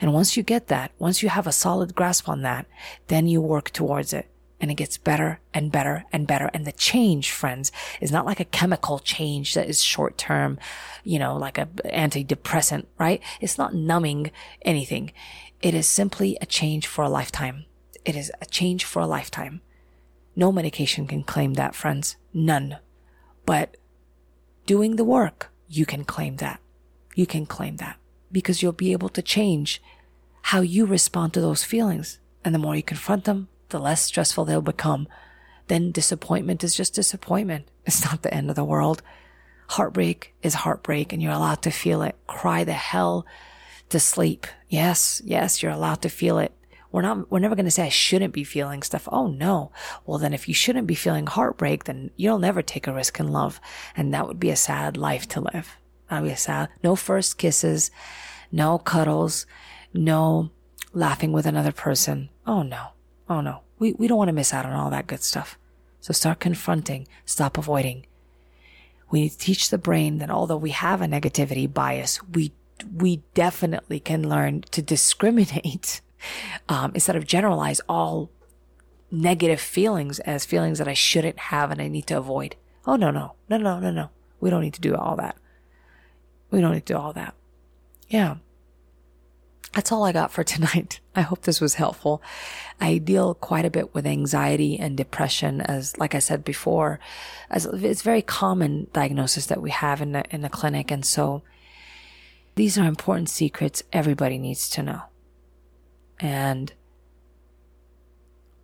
And 0.00 0.12
once 0.12 0.36
you 0.36 0.42
get 0.44 0.68
that, 0.68 0.92
once 0.98 1.22
you 1.22 1.30
have 1.30 1.46
a 1.46 1.52
solid 1.52 1.94
grasp 1.94 2.28
on 2.28 2.42
that, 2.42 2.66
then 3.08 3.26
you 3.26 3.40
work 3.40 3.70
towards 3.70 4.12
it 4.12 4.28
and 4.60 4.70
it 4.70 4.74
gets 4.74 4.96
better 4.96 5.40
and 5.52 5.70
better 5.70 6.04
and 6.12 6.26
better. 6.26 6.50
And 6.54 6.66
the 6.66 6.72
change, 6.72 7.30
friends, 7.30 7.72
is 8.00 8.10
not 8.10 8.26
like 8.26 8.40
a 8.40 8.44
chemical 8.44 8.98
change 8.98 9.54
that 9.54 9.68
is 9.68 9.82
short 9.82 10.16
term, 10.16 10.58
you 11.04 11.18
know, 11.18 11.36
like 11.36 11.58
a 11.58 11.66
antidepressant, 11.84 12.86
right? 12.98 13.22
It's 13.40 13.58
not 13.58 13.74
numbing 13.74 14.30
anything. 14.62 15.12
It 15.60 15.74
is 15.74 15.88
simply 15.88 16.36
a 16.40 16.46
change 16.46 16.86
for 16.86 17.04
a 17.04 17.08
lifetime. 17.08 17.64
It 18.04 18.16
is 18.16 18.32
a 18.40 18.46
change 18.46 18.84
for 18.84 19.00
a 19.00 19.06
lifetime. 19.06 19.60
No 20.34 20.52
medication 20.52 21.06
can 21.06 21.22
claim 21.22 21.54
that, 21.54 21.74
friends. 21.74 22.16
None. 22.32 22.78
But 23.44 23.76
doing 24.66 24.96
the 24.96 25.04
work, 25.04 25.50
you 25.68 25.86
can 25.86 26.04
claim 26.04 26.36
that. 26.36 26.60
You 27.14 27.26
can 27.26 27.46
claim 27.46 27.76
that 27.76 27.96
because 28.30 28.62
you'll 28.62 28.72
be 28.72 28.92
able 28.92 29.08
to 29.10 29.22
change 29.22 29.82
how 30.42 30.60
you 30.60 30.84
respond 30.84 31.32
to 31.32 31.40
those 31.40 31.64
feelings. 31.64 32.20
And 32.44 32.54
the 32.54 32.58
more 32.58 32.76
you 32.76 32.82
confront 32.82 33.24
them, 33.24 33.48
the 33.68 33.78
less 33.78 34.02
stressful 34.02 34.44
they'll 34.44 34.62
become. 34.62 35.08
Then 35.68 35.92
disappointment 35.92 36.62
is 36.62 36.74
just 36.74 36.94
disappointment. 36.94 37.68
It's 37.84 38.04
not 38.04 38.22
the 38.22 38.32
end 38.32 38.50
of 38.50 38.56
the 38.56 38.64
world. 38.64 39.02
Heartbreak 39.70 40.34
is 40.42 40.54
heartbreak 40.54 41.12
and 41.12 41.22
you're 41.22 41.32
allowed 41.32 41.62
to 41.62 41.70
feel 41.70 42.02
it. 42.02 42.16
Cry 42.26 42.64
the 42.64 42.72
hell 42.72 43.26
to 43.88 43.98
sleep. 43.98 44.46
Yes, 44.68 45.20
yes, 45.24 45.62
you're 45.62 45.72
allowed 45.72 46.02
to 46.02 46.08
feel 46.08 46.38
it. 46.38 46.52
We're 46.92 47.02
not, 47.02 47.30
we're 47.30 47.40
never 47.40 47.56
going 47.56 47.66
to 47.66 47.70
say 47.70 47.84
I 47.84 47.90
shouldn't 47.90 48.32
be 48.32 48.44
feeling 48.44 48.82
stuff. 48.82 49.08
Oh 49.10 49.26
no. 49.26 49.72
Well, 50.06 50.18
then 50.18 50.32
if 50.32 50.48
you 50.48 50.54
shouldn't 50.54 50.86
be 50.86 50.94
feeling 50.94 51.26
heartbreak, 51.26 51.84
then 51.84 52.10
you'll 52.16 52.38
never 52.38 52.62
take 52.62 52.86
a 52.86 52.92
risk 52.92 53.20
in 53.20 53.28
love. 53.28 53.60
And 53.96 54.14
that 54.14 54.26
would 54.28 54.40
be 54.40 54.50
a 54.50 54.56
sad 54.56 54.96
life 54.96 55.26
to 55.28 55.40
live. 55.40 55.76
That 56.08 56.22
would 56.22 56.28
be 56.28 56.34
sad, 56.36 56.68
no 56.84 56.94
first 56.94 57.36
kisses, 57.36 57.90
no 58.52 58.78
cuddles, 58.78 59.44
no 59.92 60.50
laughing 60.92 61.32
with 61.32 61.46
another 61.46 61.72
person. 61.72 62.30
Oh 62.46 62.62
no. 62.62 62.88
Oh 63.28 63.40
no, 63.40 63.60
we, 63.78 63.92
we 63.94 64.06
don't 64.06 64.18
want 64.18 64.28
to 64.28 64.34
miss 64.34 64.54
out 64.54 64.66
on 64.66 64.72
all 64.72 64.90
that 64.90 65.06
good 65.06 65.22
stuff. 65.22 65.58
So 66.00 66.12
start 66.12 66.40
confronting, 66.40 67.08
stop 67.24 67.58
avoiding. 67.58 68.06
We 69.10 69.22
need 69.22 69.30
to 69.30 69.38
teach 69.38 69.70
the 69.70 69.78
brain 69.78 70.18
that 70.18 70.30
although 70.30 70.56
we 70.56 70.70
have 70.70 71.02
a 71.02 71.06
negativity 71.06 71.72
bias, 71.72 72.20
we, 72.32 72.52
we 72.94 73.22
definitely 73.34 74.00
can 74.00 74.28
learn 74.28 74.62
to 74.72 74.82
discriminate, 74.82 76.00
um, 76.68 76.92
instead 76.94 77.16
of 77.16 77.26
generalize 77.26 77.80
all 77.88 78.30
negative 79.10 79.60
feelings 79.60 80.18
as 80.20 80.44
feelings 80.44 80.78
that 80.78 80.88
I 80.88 80.94
shouldn't 80.94 81.38
have 81.38 81.70
and 81.70 81.80
I 81.80 81.88
need 81.88 82.06
to 82.08 82.18
avoid. 82.18 82.56
Oh, 82.86 82.96
no, 82.96 83.10
no, 83.10 83.34
no, 83.48 83.56
no, 83.56 83.80
no, 83.80 83.90
no. 83.90 84.10
We 84.40 84.50
don't 84.50 84.62
need 84.62 84.74
to 84.74 84.80
do 84.80 84.94
all 84.94 85.16
that. 85.16 85.36
We 86.50 86.60
don't 86.60 86.72
need 86.72 86.86
to 86.86 86.92
do 86.92 86.98
all 86.98 87.12
that. 87.12 87.34
Yeah 88.08 88.36
that's 89.72 89.92
all 89.92 90.04
I 90.04 90.12
got 90.12 90.32
for 90.32 90.44
tonight. 90.54 91.00
I 91.14 91.22
hope 91.22 91.42
this 91.42 91.60
was 91.60 91.74
helpful. 91.74 92.22
I 92.80 92.98
deal 92.98 93.34
quite 93.34 93.64
a 93.64 93.70
bit 93.70 93.94
with 93.94 94.06
anxiety 94.06 94.78
and 94.78 94.96
depression 94.96 95.60
as, 95.60 95.96
like 95.98 96.14
I 96.14 96.18
said 96.18 96.44
before, 96.44 97.00
as 97.50 97.66
it's 97.66 98.02
very 98.02 98.22
common 98.22 98.88
diagnosis 98.92 99.46
that 99.46 99.62
we 99.62 99.70
have 99.70 100.00
in 100.02 100.12
the, 100.12 100.24
in 100.30 100.42
the 100.42 100.48
clinic. 100.48 100.90
And 100.90 101.04
so 101.04 101.42
these 102.54 102.78
are 102.78 102.86
important 102.86 103.28
secrets 103.28 103.82
everybody 103.92 104.38
needs 104.38 104.68
to 104.70 104.82
know. 104.82 105.02
And 106.18 106.72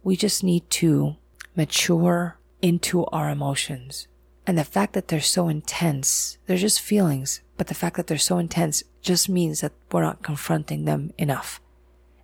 we 0.02 0.16
just 0.16 0.42
need 0.42 0.68
to 0.70 1.16
mature 1.54 2.38
into 2.60 3.04
our 3.06 3.30
emotions. 3.30 4.08
And 4.46 4.58
the 4.58 4.64
fact 4.64 4.92
that 4.94 5.08
they're 5.08 5.20
so 5.20 5.48
intense, 5.48 6.38
they're 6.46 6.56
just 6.56 6.80
feelings, 6.80 7.42
but 7.56 7.68
the 7.68 7.74
fact 7.74 7.96
that 7.96 8.08
they're 8.08 8.18
so 8.18 8.38
intense 8.38 8.82
just 9.00 9.28
means 9.28 9.60
that 9.60 9.72
we're 9.90 10.02
not 10.02 10.22
confronting 10.22 10.84
them 10.84 11.12
enough. 11.16 11.60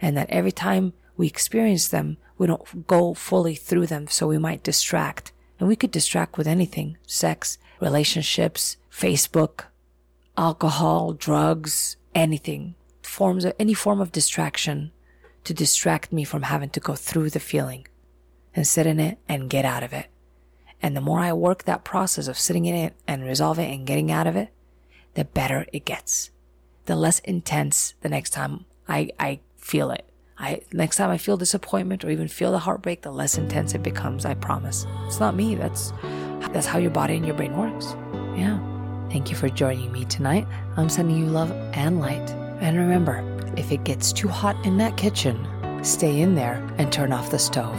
And 0.00 0.16
that 0.16 0.30
every 0.30 0.52
time 0.52 0.94
we 1.16 1.26
experience 1.26 1.88
them, 1.88 2.16
we 2.36 2.46
don't 2.46 2.86
go 2.86 3.14
fully 3.14 3.54
through 3.54 3.86
them, 3.86 4.08
so 4.08 4.26
we 4.26 4.38
might 4.38 4.62
distract. 4.62 5.32
And 5.58 5.68
we 5.68 5.76
could 5.76 5.90
distract 5.90 6.38
with 6.38 6.46
anything 6.46 6.96
sex, 7.06 7.58
relationships, 7.80 8.76
Facebook, 8.90 9.64
alcohol, 10.36 11.12
drugs, 11.12 11.96
anything. 12.14 12.74
Forms 13.02 13.44
of 13.44 13.54
any 13.58 13.74
form 13.74 14.00
of 14.00 14.12
distraction 14.12 14.92
to 15.44 15.54
distract 15.54 16.12
me 16.12 16.24
from 16.24 16.42
having 16.42 16.70
to 16.70 16.80
go 16.80 16.94
through 16.94 17.30
the 17.30 17.40
feeling 17.40 17.86
and 18.54 18.66
sit 18.66 18.86
in 18.86 19.00
it 19.00 19.18
and 19.28 19.50
get 19.50 19.64
out 19.64 19.82
of 19.82 19.92
it. 19.92 20.08
And 20.80 20.96
the 20.96 21.00
more 21.00 21.20
I 21.20 21.32
work 21.32 21.64
that 21.64 21.84
process 21.84 22.28
of 22.28 22.38
sitting 22.38 22.66
in 22.66 22.74
it 22.74 22.94
and 23.06 23.24
resolve 23.24 23.58
it 23.58 23.72
and 23.72 23.86
getting 23.86 24.10
out 24.10 24.26
of 24.26 24.36
it, 24.36 24.50
the 25.14 25.24
better 25.24 25.66
it 25.72 25.84
gets 25.84 26.30
the 26.88 26.96
less 26.96 27.18
intense 27.20 27.94
the 28.00 28.08
next 28.08 28.30
time 28.30 28.64
I, 28.88 29.10
I 29.20 29.40
feel 29.58 29.90
it. 29.90 30.08
I, 30.38 30.62
next 30.72 30.96
time 30.96 31.10
I 31.10 31.18
feel 31.18 31.36
disappointment 31.36 32.02
or 32.02 32.10
even 32.10 32.28
feel 32.28 32.50
the 32.50 32.60
heartbreak, 32.60 33.02
the 33.02 33.10
less 33.10 33.36
intense 33.36 33.74
it 33.74 33.82
becomes, 33.82 34.24
I 34.24 34.34
promise. 34.34 34.86
It's 35.06 35.20
not 35.20 35.36
me. 35.36 35.54
That's, 35.54 35.92
that's 36.52 36.66
how 36.66 36.78
your 36.78 36.90
body 36.90 37.16
and 37.16 37.26
your 37.26 37.34
brain 37.34 37.56
works. 37.56 37.94
Yeah. 38.36 38.58
Thank 39.10 39.30
you 39.30 39.36
for 39.36 39.50
joining 39.50 39.92
me 39.92 40.06
tonight. 40.06 40.46
I'm 40.76 40.88
sending 40.88 41.18
you 41.18 41.26
love 41.26 41.50
and 41.74 42.00
light. 42.00 42.30
And 42.60 42.78
remember, 42.78 43.22
if 43.58 43.70
it 43.70 43.84
gets 43.84 44.10
too 44.10 44.28
hot 44.28 44.56
in 44.64 44.78
that 44.78 44.96
kitchen, 44.96 45.46
stay 45.84 46.20
in 46.20 46.34
there 46.34 46.66
and 46.78 46.90
turn 46.90 47.12
off 47.12 47.30
the 47.30 47.38
stove. 47.38 47.78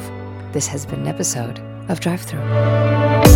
This 0.52 0.68
has 0.68 0.86
been 0.86 1.02
an 1.02 1.08
episode 1.08 1.60
of 1.90 2.00
Drive 2.00 2.22
Through. 2.22 3.29